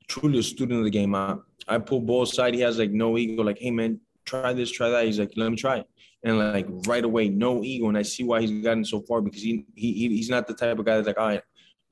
[0.07, 1.17] truly a student of the game.
[1.17, 2.55] I, I pull both side.
[2.55, 5.07] He has like no ego, like, hey, man, try this, try that.
[5.07, 5.89] He's like, let me try it
[6.25, 7.89] and like right away, no ego.
[7.89, 10.79] And I see why he's gotten so far because he, he he's not the type
[10.79, 11.43] of guy that's like, all right,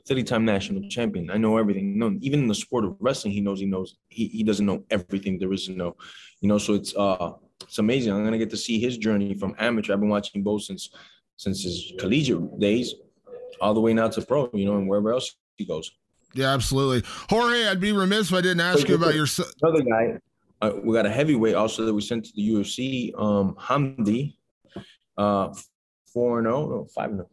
[0.06, 1.30] 30 time national champion.
[1.30, 1.98] I know everything.
[1.98, 4.84] No, even in the sport of wrestling, he knows he knows he, he doesn't know
[4.90, 5.96] everything there is to know.
[6.40, 8.12] You know, so it's uh it's amazing.
[8.12, 9.92] I'm gonna get to see his journey from amateur.
[9.92, 10.90] I've been watching both since
[11.36, 12.94] since his collegiate days
[13.60, 15.90] all the way now to pro, you know, and wherever else he goes.
[16.34, 17.08] Yeah, absolutely.
[17.30, 19.26] Jorge, I'd be remiss if I didn't ask so, you about your
[19.62, 20.18] another guy.
[20.60, 23.12] Uh, we got a heavyweight also that we sent to the UFC.
[23.20, 24.36] Um, Hamdi,
[25.16, 25.54] uh,
[26.12, 27.28] four and zero, no five and zero,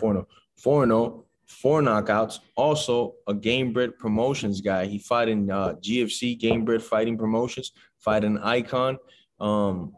[0.00, 2.40] four and zero, four and zero, four knockouts.
[2.56, 4.86] Also a Gamebred Promotions guy.
[4.86, 7.72] He fought in uh, GFC Gamebred Fighting Promotions.
[7.98, 8.96] Fight an IKON.
[9.40, 9.92] Um,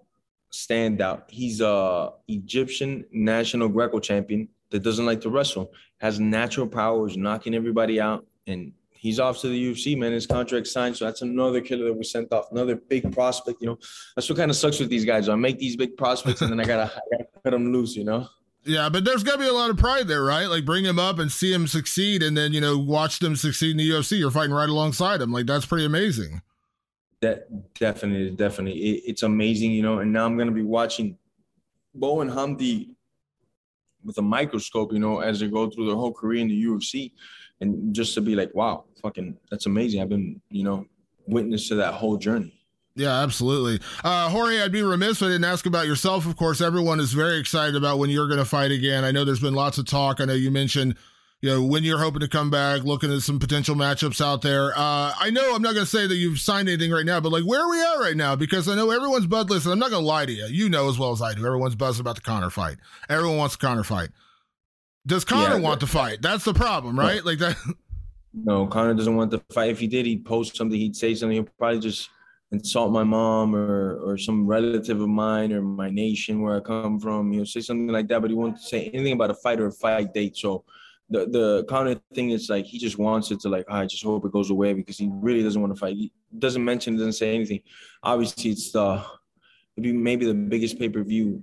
[0.53, 1.31] standout.
[1.31, 5.73] He's a Egyptian national Greco champion that doesn't like to wrestle.
[6.01, 10.13] Has natural powers, knocking everybody out, and he's off to the UFC, man.
[10.13, 13.63] His contract signed, so that's another killer that we sent off, another big prospect.
[13.63, 13.79] You know,
[14.15, 15.29] that's what kind of sucks with these guys.
[15.29, 17.97] I make these big prospects, and then I gotta, I gotta cut them loose.
[17.97, 18.29] You know.
[18.65, 20.45] Yeah, but there's got to be a lot of pride there, right?
[20.45, 23.73] Like bring him up and see him succeed, and then you know watch them succeed
[23.73, 24.19] in the UFC.
[24.19, 25.33] You're fighting right alongside him.
[25.33, 26.43] Like that's pretty amazing.
[27.23, 30.01] That definitely, definitely, it, it's amazing, you know.
[30.01, 31.17] And now I'm gonna be watching
[31.95, 32.91] Bo and Hamdi
[34.05, 37.13] with a microscope, you know, as they go through their whole career in the UFC
[37.61, 40.01] and just to be like, wow, fucking, that's amazing.
[40.01, 40.87] I've been, you know,
[41.27, 42.55] witness to that whole journey.
[42.97, 43.81] Yeah, absolutely.
[44.03, 46.27] Uh, Jorge, I'd be remiss if I didn't ask about yourself.
[46.27, 49.05] Of course, everyone is very excited about when you're going to fight again.
[49.05, 50.21] I know there's been lots of talk.
[50.21, 50.97] I know you mentioned,
[51.41, 54.73] you know, when you're hoping to come back, looking at some potential matchups out there.
[54.77, 57.33] Uh, I know I'm not going to say that you've signed anything right now, but
[57.33, 58.37] like, where are we at right now?
[58.37, 59.51] Because I know everyone's buzzed.
[59.51, 60.47] Listen, I'm not going to lie to you.
[60.47, 61.47] You know as well as I do.
[61.47, 62.79] Everyone's buzzed about the Conor fight.
[63.09, 64.11] Everyone wants the Conor fight.
[65.07, 66.21] Does Conor yeah, want to fight?
[66.21, 67.25] That's the problem, right?
[67.25, 67.31] No.
[67.31, 67.57] Like that.
[68.33, 69.71] No, Conor doesn't want to fight.
[69.71, 70.79] If he did, he'd post something.
[70.79, 71.35] He'd say something.
[71.35, 72.11] He'll probably just
[72.53, 77.01] insult my mom or or some relative of mine or my nation where I come
[77.01, 77.33] from.
[77.33, 79.67] You know, say something like that, but he won't say anything about a fight or
[79.67, 80.37] a fight date.
[80.37, 80.65] So
[81.09, 84.05] the the Conor thing is like he just wants it to like ah, I just
[84.05, 85.97] hope it goes away because he really doesn't want to fight.
[85.97, 87.61] He doesn't mention, doesn't say anything.
[88.03, 89.05] Obviously, it's the
[89.77, 91.43] maybe maybe the biggest pay per view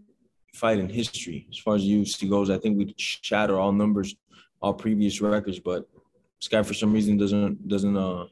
[0.57, 2.49] fight in history as far as UFC goes.
[2.49, 4.15] I think we shatter all numbers,
[4.61, 5.87] all previous records, but
[6.39, 8.25] this guy for some reason doesn't doesn't uh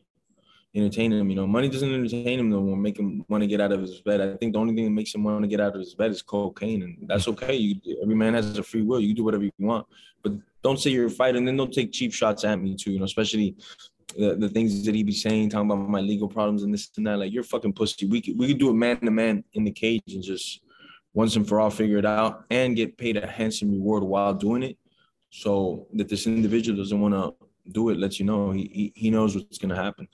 [0.76, 1.30] entertain him.
[1.30, 3.82] You know, money doesn't entertain him no more, make him want to get out of
[3.82, 4.21] his bed.
[4.21, 6.11] I think the only thing that makes him want to get out of his bed
[6.11, 7.55] is cocaine, and that's okay.
[7.55, 8.99] You, every man has a free will.
[8.99, 9.88] You do whatever you want,
[10.21, 12.91] but don't say you're a fighter and then don't take cheap shots at me too.
[12.91, 13.55] You know, especially
[14.17, 17.07] the, the things that he be saying, talking about my legal problems and this and
[17.07, 17.19] that.
[17.19, 18.05] Like you're fucking pussy.
[18.05, 20.61] We could we could do it man to man in the cage and just
[21.16, 24.61] once and for all figure it out and get paid a handsome reward while doing
[24.61, 24.78] it
[25.32, 27.34] so that this individual doesn't want to
[27.72, 30.07] do it lets you know he, he, knows what's going to happen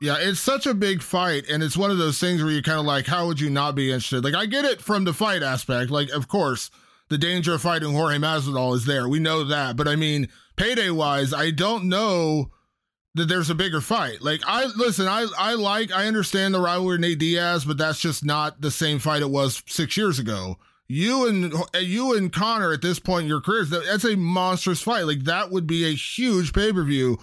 [0.00, 2.78] yeah, it's such a big fight, and it's one of those things where you kind
[2.78, 4.22] of like, how would you not be interested?
[4.22, 5.90] Like, I get it from the fight aspect.
[5.90, 6.70] Like, of course,
[7.08, 9.08] the danger of fighting Jorge Masvidal is there.
[9.08, 12.52] We know that, but I mean, payday wise, I don't know
[13.14, 14.22] that there's a bigger fight.
[14.22, 18.24] Like I listen, I I like I understand the rivalry Nate Diaz, but that's just
[18.24, 20.56] not the same fight it was six years ago.
[20.86, 25.02] You and you and Conor at this point in your careers, that's a monstrous fight.
[25.02, 27.18] Like that would be a huge pay per view.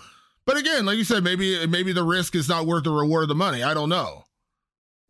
[0.46, 3.30] But again, like you said, maybe maybe the risk is not worth the reward of
[3.30, 3.64] the money.
[3.64, 4.26] I don't know.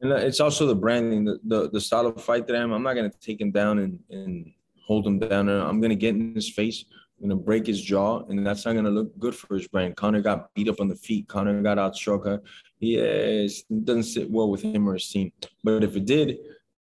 [0.02, 2.72] And uh, it's also the branding, the the, the style of fight that I'm.
[2.72, 4.52] I'm not gonna take him down and and
[4.86, 5.50] hold him down.
[5.50, 6.86] I'm gonna get in his face
[7.22, 9.96] gonna break his jaw, and that's not gonna look good for his brand.
[9.96, 11.28] Conor got beat up on the feet.
[11.28, 12.42] Conor got outstruck.
[12.80, 15.32] Yes, it doesn't sit well with him or his team.
[15.64, 16.38] But if it did,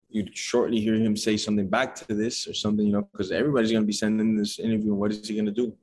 [0.08, 3.72] you'd shortly hear him say something back to this or something, you know, because everybody's
[3.72, 4.94] gonna be sending this interview.
[4.94, 5.76] What is he gonna do?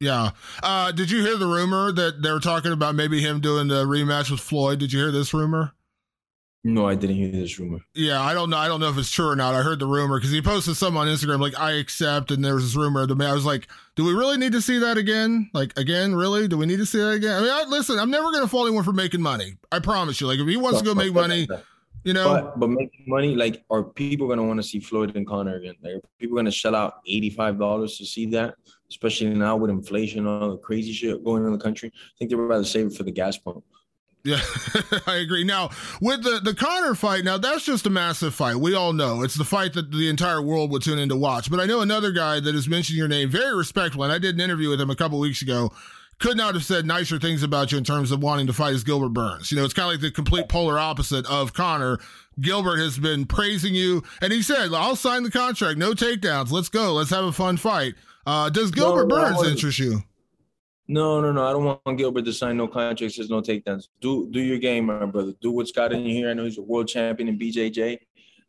[0.00, 0.30] Yeah.
[0.62, 3.84] Uh, did you hear the rumor that they were talking about maybe him doing the
[3.84, 4.78] rematch with Floyd?
[4.78, 5.72] Did you hear this rumor?
[6.68, 7.78] No, I didn't hear this rumor.
[7.94, 8.56] Yeah, I don't know.
[8.56, 9.54] I don't know if it's true or not.
[9.54, 12.56] I heard the rumor because he posted something on Instagram like I accept, and there
[12.56, 13.06] was this rumor.
[13.06, 15.48] That I was like, do we really need to see that again?
[15.54, 16.48] Like again, really?
[16.48, 17.36] Do we need to see that again?
[17.36, 19.56] I mean, I, listen, I'm never gonna fault anyone for making money.
[19.70, 20.26] I promise you.
[20.26, 21.46] Like if he wants to go make money,
[22.02, 22.32] you know.
[22.32, 25.76] But, but making money, like, are people gonna want to see Floyd and Conor again?
[25.84, 28.56] Like, are people gonna shell out eighty five dollars to see that?
[28.90, 31.92] Especially now with inflation and all the crazy shit going on in the country.
[31.94, 33.62] I think they'd rather save it for the gas pump.
[34.26, 34.40] Yeah,
[35.06, 35.44] I agree.
[35.44, 35.70] Now,
[36.00, 38.56] with the the Conor fight, now that's just a massive fight.
[38.56, 41.48] We all know it's the fight that the entire world would tune in to watch.
[41.48, 44.34] But I know another guy that has mentioned your name, very respectful, and I did
[44.34, 45.70] an interview with him a couple weeks ago.
[46.18, 48.82] Could not have said nicer things about you in terms of wanting to fight as
[48.82, 49.52] Gilbert Burns.
[49.52, 52.00] You know, it's kind of like the complete polar opposite of Conor.
[52.40, 56.50] Gilbert has been praising you, and he said, "I'll sign the contract, no takedowns.
[56.50, 56.94] Let's go.
[56.94, 57.94] Let's have a fun fight."
[58.26, 60.02] Uh, does Gilbert no, Burns interest you?
[60.88, 61.46] No, no, no.
[61.46, 63.16] I don't want Gilbert to sign no contracts.
[63.16, 63.88] There's no takedowns.
[64.00, 65.32] Do do your game, my brother.
[65.40, 66.30] Do what's got in here.
[66.30, 67.98] I know he's a world champion in BJJ.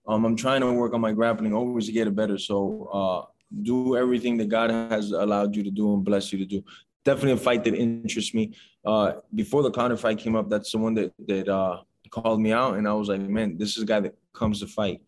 [0.08, 2.38] Um, I'm trying to work on my grappling always to get it better.
[2.38, 3.32] So uh,
[3.64, 6.64] do everything that God has allowed you to do and bless you to do.
[7.04, 8.54] Definitely a fight that interests me.
[8.86, 11.82] Uh, before the Conor fight came up, that's the one that that uh,
[12.12, 14.68] called me out, and I was like, man, this is a guy that comes to
[14.68, 15.02] fight.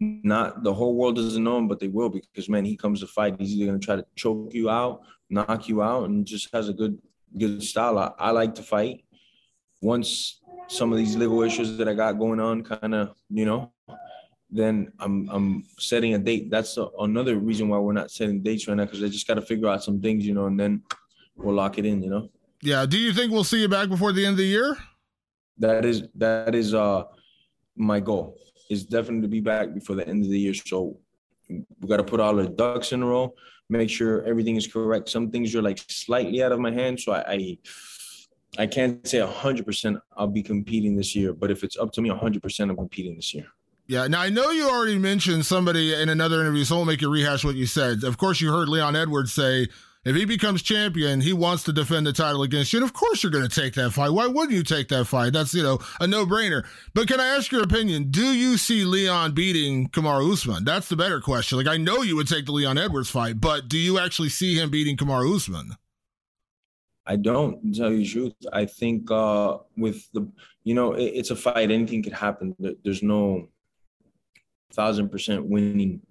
[0.00, 3.06] Not the whole world doesn't know him, but they will because man, he comes to
[3.06, 3.36] fight.
[3.38, 6.72] He's either gonna try to choke you out knock you out and just has a
[6.72, 6.98] good
[7.36, 7.98] good style.
[7.98, 9.04] I, I like to fight.
[9.80, 13.72] Once some of these legal issues that I got going on kind of, you know,
[14.50, 16.50] then I'm I'm setting a date.
[16.50, 19.34] That's a, another reason why we're not setting dates right now because I just got
[19.34, 20.82] to figure out some things, you know, and then
[21.36, 22.28] we'll lock it in, you know.
[22.62, 22.86] Yeah.
[22.86, 24.76] Do you think we'll see you back before the end of the year?
[25.58, 27.04] That is that is uh
[27.76, 28.36] my goal
[28.70, 30.54] is definitely to be back before the end of the year.
[30.54, 30.98] So
[31.48, 33.34] we got to put all the ducks in a row
[33.68, 35.08] make sure everything is correct.
[35.08, 37.58] Some things are like slightly out of my hand, so I I,
[38.58, 41.32] I can't say hundred percent I'll be competing this year.
[41.32, 43.46] But if it's up to me, hundred percent I'm competing this year.
[43.86, 44.06] Yeah.
[44.06, 47.10] Now I know you already mentioned somebody in another interview, so I won't make you
[47.10, 48.04] rehash what you said.
[48.04, 49.68] Of course, you heard Leon Edwards say
[50.08, 52.78] if he becomes champion, he wants to defend the title against you.
[52.78, 54.10] And of course, you're going to take that fight.
[54.10, 55.32] Why wouldn't you take that fight?
[55.32, 56.64] That's, you know, a no brainer.
[56.94, 58.10] But can I ask your opinion?
[58.10, 60.64] Do you see Leon beating Kamaru Usman?
[60.64, 61.58] That's the better question.
[61.58, 64.54] Like, I know you would take the Leon Edwards fight, but do you actually see
[64.54, 65.72] him beating Kamaru Usman?
[67.06, 68.34] I don't tell you truth.
[68.52, 70.30] I think uh, with the,
[70.64, 71.70] you know, it, it's a fight.
[71.70, 72.54] Anything could happen.
[72.84, 73.48] There's no
[74.72, 76.02] thousand percent winning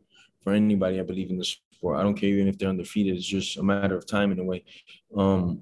[0.44, 1.00] for anybody.
[1.00, 1.98] I believe in this sport.
[1.98, 3.16] I don't care even if they're undefeated.
[3.16, 4.64] It's just a matter of time in a way.
[5.16, 5.62] Um,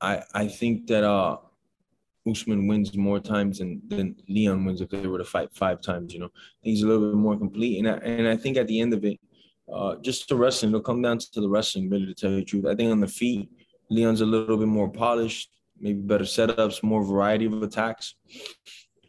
[0.00, 1.36] I I think that uh,
[2.30, 6.12] Usman wins more times than, than Leon wins if they were to fight five times.
[6.14, 8.80] You know, he's a little bit more complete, and I, and I think at the
[8.80, 9.18] end of it,
[9.72, 11.88] uh, just the wrestling, it'll come down to the wrestling.
[11.90, 13.48] Really, to tell you the truth, I think on the feet,
[13.90, 18.14] Leon's a little bit more polished, maybe better setups, more variety of attacks.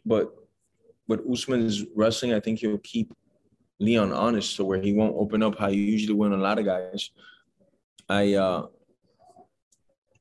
[0.04, 0.32] But
[1.08, 3.12] but Usman's wrestling, I think he'll keep
[3.78, 6.64] Leon honest, to where he won't open up how you usually win a lot of
[6.64, 7.10] guys.
[8.08, 8.66] I uh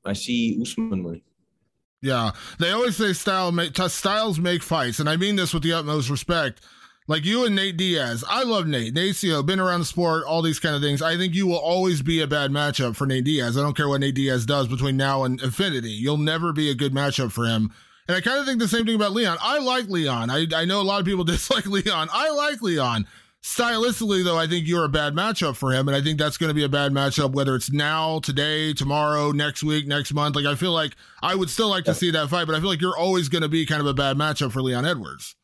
[0.05, 1.23] I see Usman money.
[2.01, 5.73] Yeah, they always say style make styles make fights, and I mean this with the
[5.73, 6.61] utmost respect.
[7.07, 8.93] Like you and Nate Diaz, I love Nate.
[8.95, 11.03] Know been around the sport, all these kind of things.
[11.03, 13.57] I think you will always be a bad matchup for Nate Diaz.
[13.57, 15.91] I don't care what Nate Diaz does between now and infinity.
[15.91, 17.71] You'll never be a good matchup for him.
[18.07, 19.37] And I kind of think the same thing about Leon.
[19.39, 20.31] I like Leon.
[20.31, 22.09] I, I know a lot of people dislike Leon.
[22.11, 23.05] I like Leon.
[23.45, 26.47] Stylistically, though, I think you're a bad matchup for him, and I think that's going
[26.47, 30.35] to be a bad matchup whether it's now, today, tomorrow, next week, next month.
[30.35, 32.69] Like I feel like I would still like to see that fight, but I feel
[32.69, 35.35] like you're always going to be kind of a bad matchup for Leon Edwards.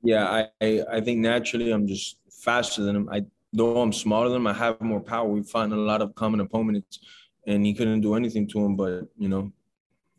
[0.00, 3.08] Yeah, I, I, I think naturally I'm just faster than him.
[3.10, 5.26] I though I'm smaller than him, I have more power.
[5.26, 7.00] We find a lot of common opponents,
[7.48, 9.50] and he couldn't do anything to him, but you know,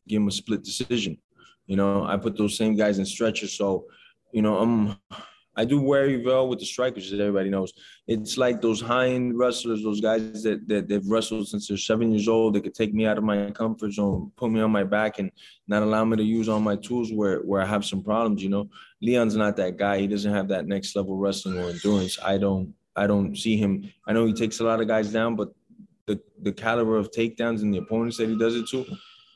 [0.06, 1.18] give him a split decision.
[1.66, 3.86] You know, I put those same guys in stretchers, so
[4.34, 4.98] you know I'm
[5.56, 7.74] I do very well with the strikers, as everybody knows.
[8.08, 12.30] It's like those high-end wrestlers, those guys that, that they've wrestled since they're seven years
[12.30, 12.56] old.
[12.56, 15.30] They could take me out of my comfort zone, put me on my back, and
[15.68, 18.42] not allow me to use all my tools where where I have some problems.
[18.42, 18.70] You know,
[19.02, 20.00] Leon's not that guy.
[20.00, 22.18] He doesn't have that next level wrestling or endurance.
[22.24, 23.92] I don't I don't see him.
[24.08, 25.50] I know he takes a lot of guys down, but
[26.08, 28.86] the the caliber of takedowns and the opponents that he does it to,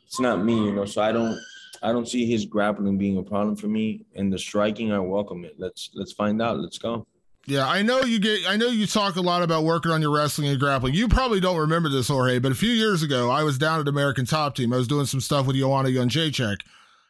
[0.05, 0.55] it's not me.
[0.55, 1.37] You know, so I don't
[1.85, 4.05] I don't see his grappling being a problem for me.
[4.15, 5.55] And the striking, I welcome it.
[5.59, 6.59] Let's let's find out.
[6.59, 7.05] Let's go.
[7.45, 8.49] Yeah, I know you get.
[8.49, 10.95] I know you talk a lot about working on your wrestling and grappling.
[10.95, 13.87] You probably don't remember this, Jorge, but a few years ago, I was down at
[13.87, 14.73] American Top Team.
[14.73, 16.61] I was doing some stuff with Joanna Jędrzejczyk,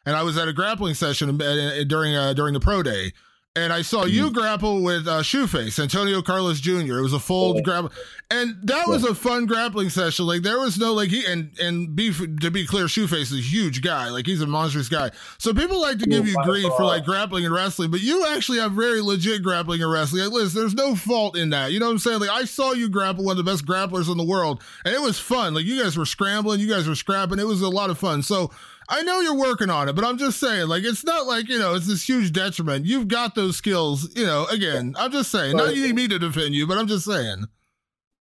[0.04, 3.14] and I was at a grappling session uh, during uh, during the pro day,
[3.56, 4.34] and I saw you mm-hmm.
[4.34, 6.98] grapple with uh, Shoeface Antonio Carlos Jr.
[6.98, 7.62] It was a full yeah.
[7.62, 7.92] grapple,
[8.30, 10.26] and that was a fun grappling session.
[10.26, 13.36] Like there was no like he and and be to be clear, Shoeface is a
[13.36, 14.10] huge guy.
[14.10, 15.10] Like he's a monstrous guy.
[15.38, 18.58] So people like to give you grief for like grappling and wrestling, but you actually
[18.58, 20.24] have very legit grappling and wrestling.
[20.24, 21.72] Like, listen, there's no fault in that.
[21.72, 22.20] You know what I'm saying?
[22.20, 25.00] Like I saw you grapple one of the best grapplers in the world, and it
[25.00, 25.54] was fun.
[25.54, 27.38] Like you guys were scrambling, you guys were scrapping.
[27.38, 28.22] It was a lot of fun.
[28.22, 28.50] So
[28.88, 31.58] I know you're working on it, but I'm just saying, like, it's not like, you
[31.58, 32.86] know, it's this huge detriment.
[32.86, 36.18] You've got those skills, you know, again, I'm just saying, not you need me to
[36.18, 37.44] defend you, but I'm just saying.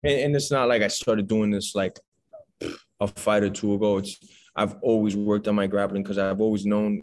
[0.02, 1.98] And, and it's not like I started doing this like
[3.00, 3.98] a fight or two ago.
[3.98, 4.18] It's,
[4.54, 7.02] I've always worked on my grappling because I've always known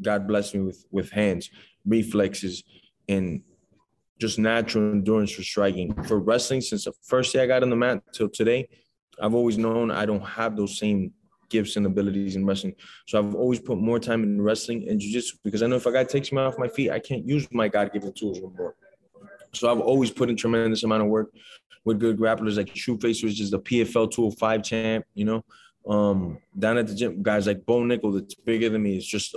[0.00, 1.50] God bless me with, with hands,
[1.86, 2.62] reflexes,
[3.08, 3.42] and
[4.18, 5.94] just natural endurance for striking.
[6.04, 8.68] For wrestling, since the first day I got on the mat till today,
[9.20, 11.12] I've always known I don't have those same
[11.48, 12.74] gifts and abilities in wrestling.
[13.06, 15.92] So I've always put more time in wrestling and jiu-jitsu because I know if a
[15.92, 18.74] guy takes me off my feet, I can't use my God-given tools anymore.
[19.52, 21.32] So I've always put in tremendous amount of work
[21.84, 25.44] with good grapplers like Shoeface, which is the PFL 205 champ, you know.
[25.88, 28.96] Um, down at the gym, guys like Bo Nickal, that's bigger than me.
[28.96, 29.36] It's just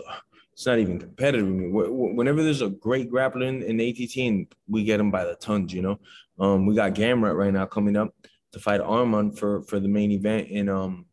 [0.52, 1.68] it's not even competitive with me.
[1.70, 5.72] Whenever there's a great grappler in, in ATT and we get them by the tons,
[5.72, 6.00] you know.
[6.40, 8.14] Um, we got Gamrot right now coming up
[8.52, 11.06] to fight Arman for for the main event in um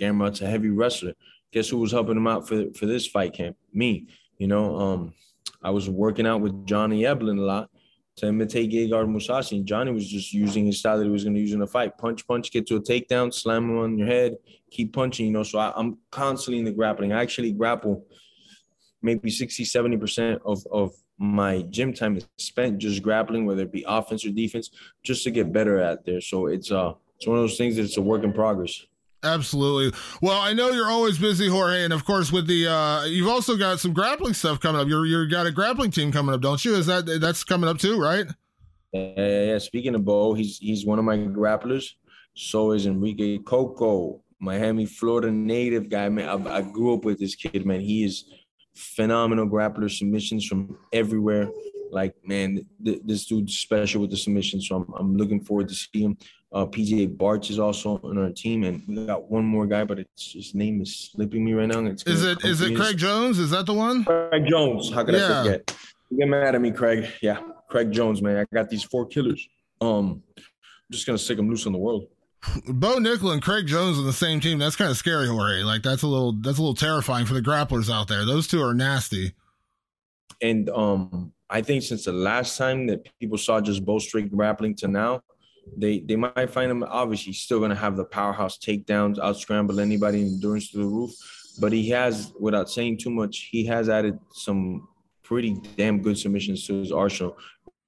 [0.00, 1.14] Gamrot's a heavy wrestler.
[1.52, 3.56] Guess who was helping him out for, for this fight camp?
[3.72, 4.06] Me.
[4.38, 5.14] You know, um,
[5.62, 7.70] I was working out with Johnny Eblen a lot
[8.16, 9.58] to imitate Gegard Mousasi.
[9.58, 11.66] And Johnny was just using his style that he was going to use in a
[11.66, 11.98] fight.
[11.98, 14.36] Punch, punch, get to a takedown, slam him on your head,
[14.70, 15.42] keep punching, you know.
[15.42, 17.12] So I, am constantly in the grappling.
[17.12, 18.06] I actually grapple
[19.02, 23.84] maybe 60, 70% of, of my gym time is spent just grappling, whether it be
[23.86, 24.70] offense or defense,
[25.02, 26.20] just to get better at there.
[26.20, 28.86] So it's uh it's one of those things that's a work in progress.
[29.22, 29.98] Absolutely.
[30.22, 33.56] Well, I know you're always busy, Jorge, and of course with the uh you've also
[33.56, 34.88] got some grappling stuff coming up.
[34.88, 36.74] You're you got a grappling team coming up, don't you?
[36.74, 38.26] Is that that's coming up too, right?
[38.92, 39.58] Yeah, yeah.
[39.58, 41.92] Speaking of Bo, he's he's one of my grapplers.
[42.34, 46.08] So is Enrique Coco, Miami, Florida native guy.
[46.08, 47.80] Man, I, I grew up with this kid, man.
[47.80, 48.24] He is
[48.74, 51.50] phenomenal grappler, submissions from everywhere.
[51.90, 54.68] Like, man, th- this dude's special with the submissions.
[54.68, 56.16] So I'm, I'm looking forward to see him.
[56.52, 60.00] Uh, PJ Barch is also on our team, and we got one more guy, but
[60.00, 61.84] it's his name is slipping me right now.
[61.84, 63.38] It's is it is it Craig Jones?
[63.38, 64.04] Is that the one?
[64.04, 64.92] Craig Jones.
[64.92, 65.40] How could yeah.
[65.40, 65.76] I forget?
[66.10, 67.08] You get mad at me, Craig.
[67.22, 68.36] Yeah, Craig Jones, man.
[68.36, 69.46] I got these four killers.
[69.80, 70.44] Um, I'm
[70.90, 72.06] just gonna stick them loose in the world.
[72.66, 74.58] Bo Nickal and Craig Jones on the same team.
[74.58, 75.62] That's kind of scary, Jorge.
[75.62, 78.24] Like that's a little that's a little terrifying for the grapplers out there.
[78.24, 79.34] Those two are nasty.
[80.42, 84.74] And um, I think since the last time that people saw just Bo straight grappling
[84.76, 85.22] to now,
[85.76, 90.22] they they might find him obviously still to have the powerhouse takedowns, out scramble anybody,
[90.22, 91.10] endurance to the roof.
[91.60, 94.88] But he has, without saying too much, he has added some
[95.22, 97.36] pretty damn good submissions to his arsenal,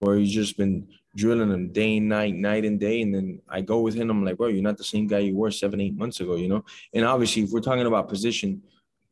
[0.01, 3.03] where he's just been drilling them day and night, night and day.
[3.03, 5.37] And then I go with him, I'm like, bro, you're not the same guy you
[5.37, 6.65] were seven, eight months ago, you know.
[6.93, 8.63] And obviously, if we're talking about position,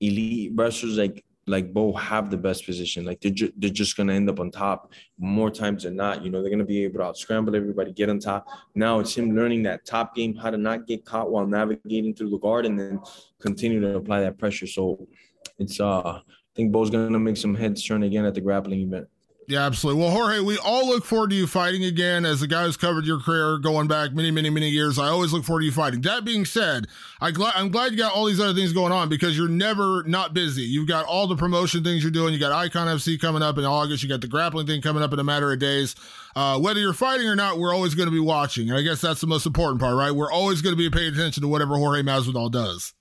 [0.01, 3.05] elite wrestlers like like Bo have the best position.
[3.05, 6.25] Like they're, ju- they're just gonna end up on top more times than not.
[6.25, 8.47] You know, they're gonna be able to scramble everybody, get on top.
[8.75, 12.31] Now it's him learning that top game, how to not get caught while navigating through
[12.31, 13.01] the guard, and then
[13.41, 14.67] continue to apply that pressure.
[14.67, 15.07] So
[15.59, 16.23] it's uh, I
[16.55, 19.09] think Bo's gonna make some heads turn again at the grappling event.
[19.51, 20.01] Yeah, absolutely.
[20.01, 22.25] Well, Jorge, we all look forward to you fighting again.
[22.25, 25.33] As the guy who's covered your career going back many, many, many years, I always
[25.33, 26.03] look forward to you fighting.
[26.03, 26.87] That being said,
[27.21, 30.05] I gl- I'm glad you got all these other things going on because you're never
[30.05, 30.63] not busy.
[30.63, 32.33] You've got all the promotion things you're doing.
[32.33, 34.05] You got IKON FC coming up in August.
[34.05, 35.97] You got the grappling thing coming up in a matter of days.
[36.37, 38.69] Uh, whether you're fighting or not, we're always going to be watching.
[38.69, 40.13] And I guess that's the most important part, right?
[40.13, 42.95] We're always going to be paying attention to whatever Jorge Masvidal does.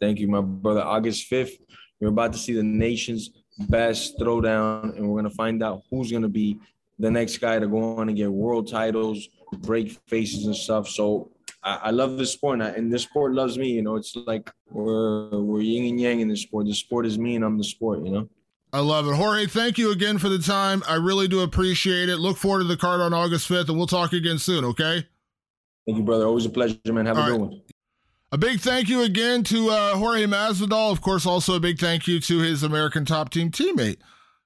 [0.00, 0.82] Thank you, my brother.
[0.82, 1.52] August 5th,
[2.00, 6.28] you're about to see the nation's best throwdown, and we're gonna find out who's gonna
[6.28, 6.58] be
[6.98, 9.28] the next guy to go on and get world titles,
[9.58, 10.88] break faces and stuff.
[10.88, 11.30] So
[11.62, 13.68] I, I love this sport, and, I, and, this sport loves me.
[13.68, 16.66] You know, it's like we're we're yin and yang in this sport.
[16.66, 18.04] The sport is me, and I'm the sport.
[18.04, 18.28] You know.
[18.72, 19.14] I love it.
[19.14, 20.82] Jorge, thank you again for the time.
[20.86, 22.18] I really do appreciate it.
[22.18, 25.06] Look forward to the card on August 5th, and we'll talk again soon, okay?
[25.86, 26.26] Thank you, brother.
[26.26, 27.06] Always a pleasure, man.
[27.06, 27.40] Have All a good right.
[27.40, 27.62] one.
[28.30, 30.92] A big thank you again to uh, Jorge Masvidal.
[30.92, 33.96] Of course, also a big thank you to his American Top Team teammate,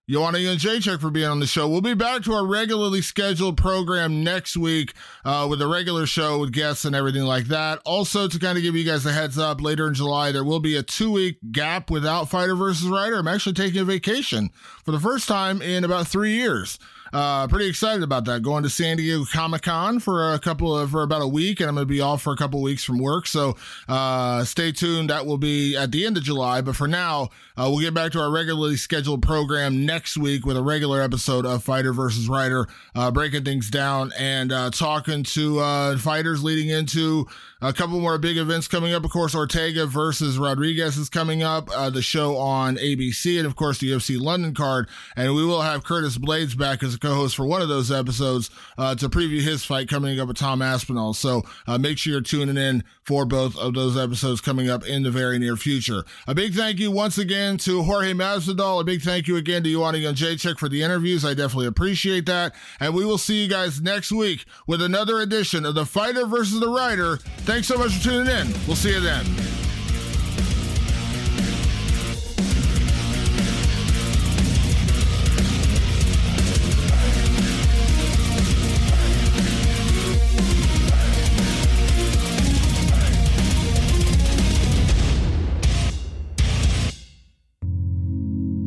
[0.08, 1.68] Joanna Jędrzejczyk for being on the show.
[1.68, 6.38] We'll be back to our regularly scheduled program next week uh, with a regular show
[6.38, 7.80] with guests and everything like that.
[7.84, 10.60] Also, to kind of give you guys a heads up, later in July, there will
[10.60, 13.16] be a two week gap without Fighter versus Writer.
[13.16, 14.50] I'm actually taking a vacation
[14.84, 16.78] for the first time in about three years.
[17.12, 18.42] Uh, pretty excited about that.
[18.42, 21.68] Going to San Diego Comic Con for a couple of for about a week, and
[21.68, 23.26] I'm going to be off for a couple of weeks from work.
[23.26, 23.56] So
[23.88, 25.10] uh, stay tuned.
[25.10, 26.60] That will be at the end of July.
[26.60, 30.56] But for now, uh, we'll get back to our regularly scheduled program next week with
[30.56, 35.58] a regular episode of Fighter versus Writer, uh, breaking things down and uh, talking to
[35.58, 37.26] uh, fighters leading into
[37.62, 39.04] a couple more big events coming up.
[39.04, 41.66] Of course, Ortega versus Rodriguez is coming up.
[41.66, 44.88] the show on ABC, and of course the UFC London card.
[45.16, 48.50] And we will have Curtis Blaydes back as a co-host for one of those episodes
[48.76, 51.14] uh, to preview his fight coming up with Tom Aspinall.
[51.14, 55.02] So uh, make sure you're tuning in for both of those episodes coming up in
[55.02, 56.04] the very near future.
[56.26, 58.80] A big thank you once again to Jorge Masvidal.
[58.80, 61.24] A big thank you again to Joanna Jędrzejczyk for the interviews.
[61.24, 62.54] I definitely appreciate that.
[62.80, 66.60] And we will see you guys next week with another edition of The Fighter versus
[66.60, 67.18] the Writer.
[67.52, 68.50] Thanks so much for tuning in.
[68.66, 69.26] We'll see you then.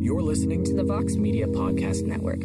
[0.00, 2.44] You're listening to the Vox Media Podcast Network.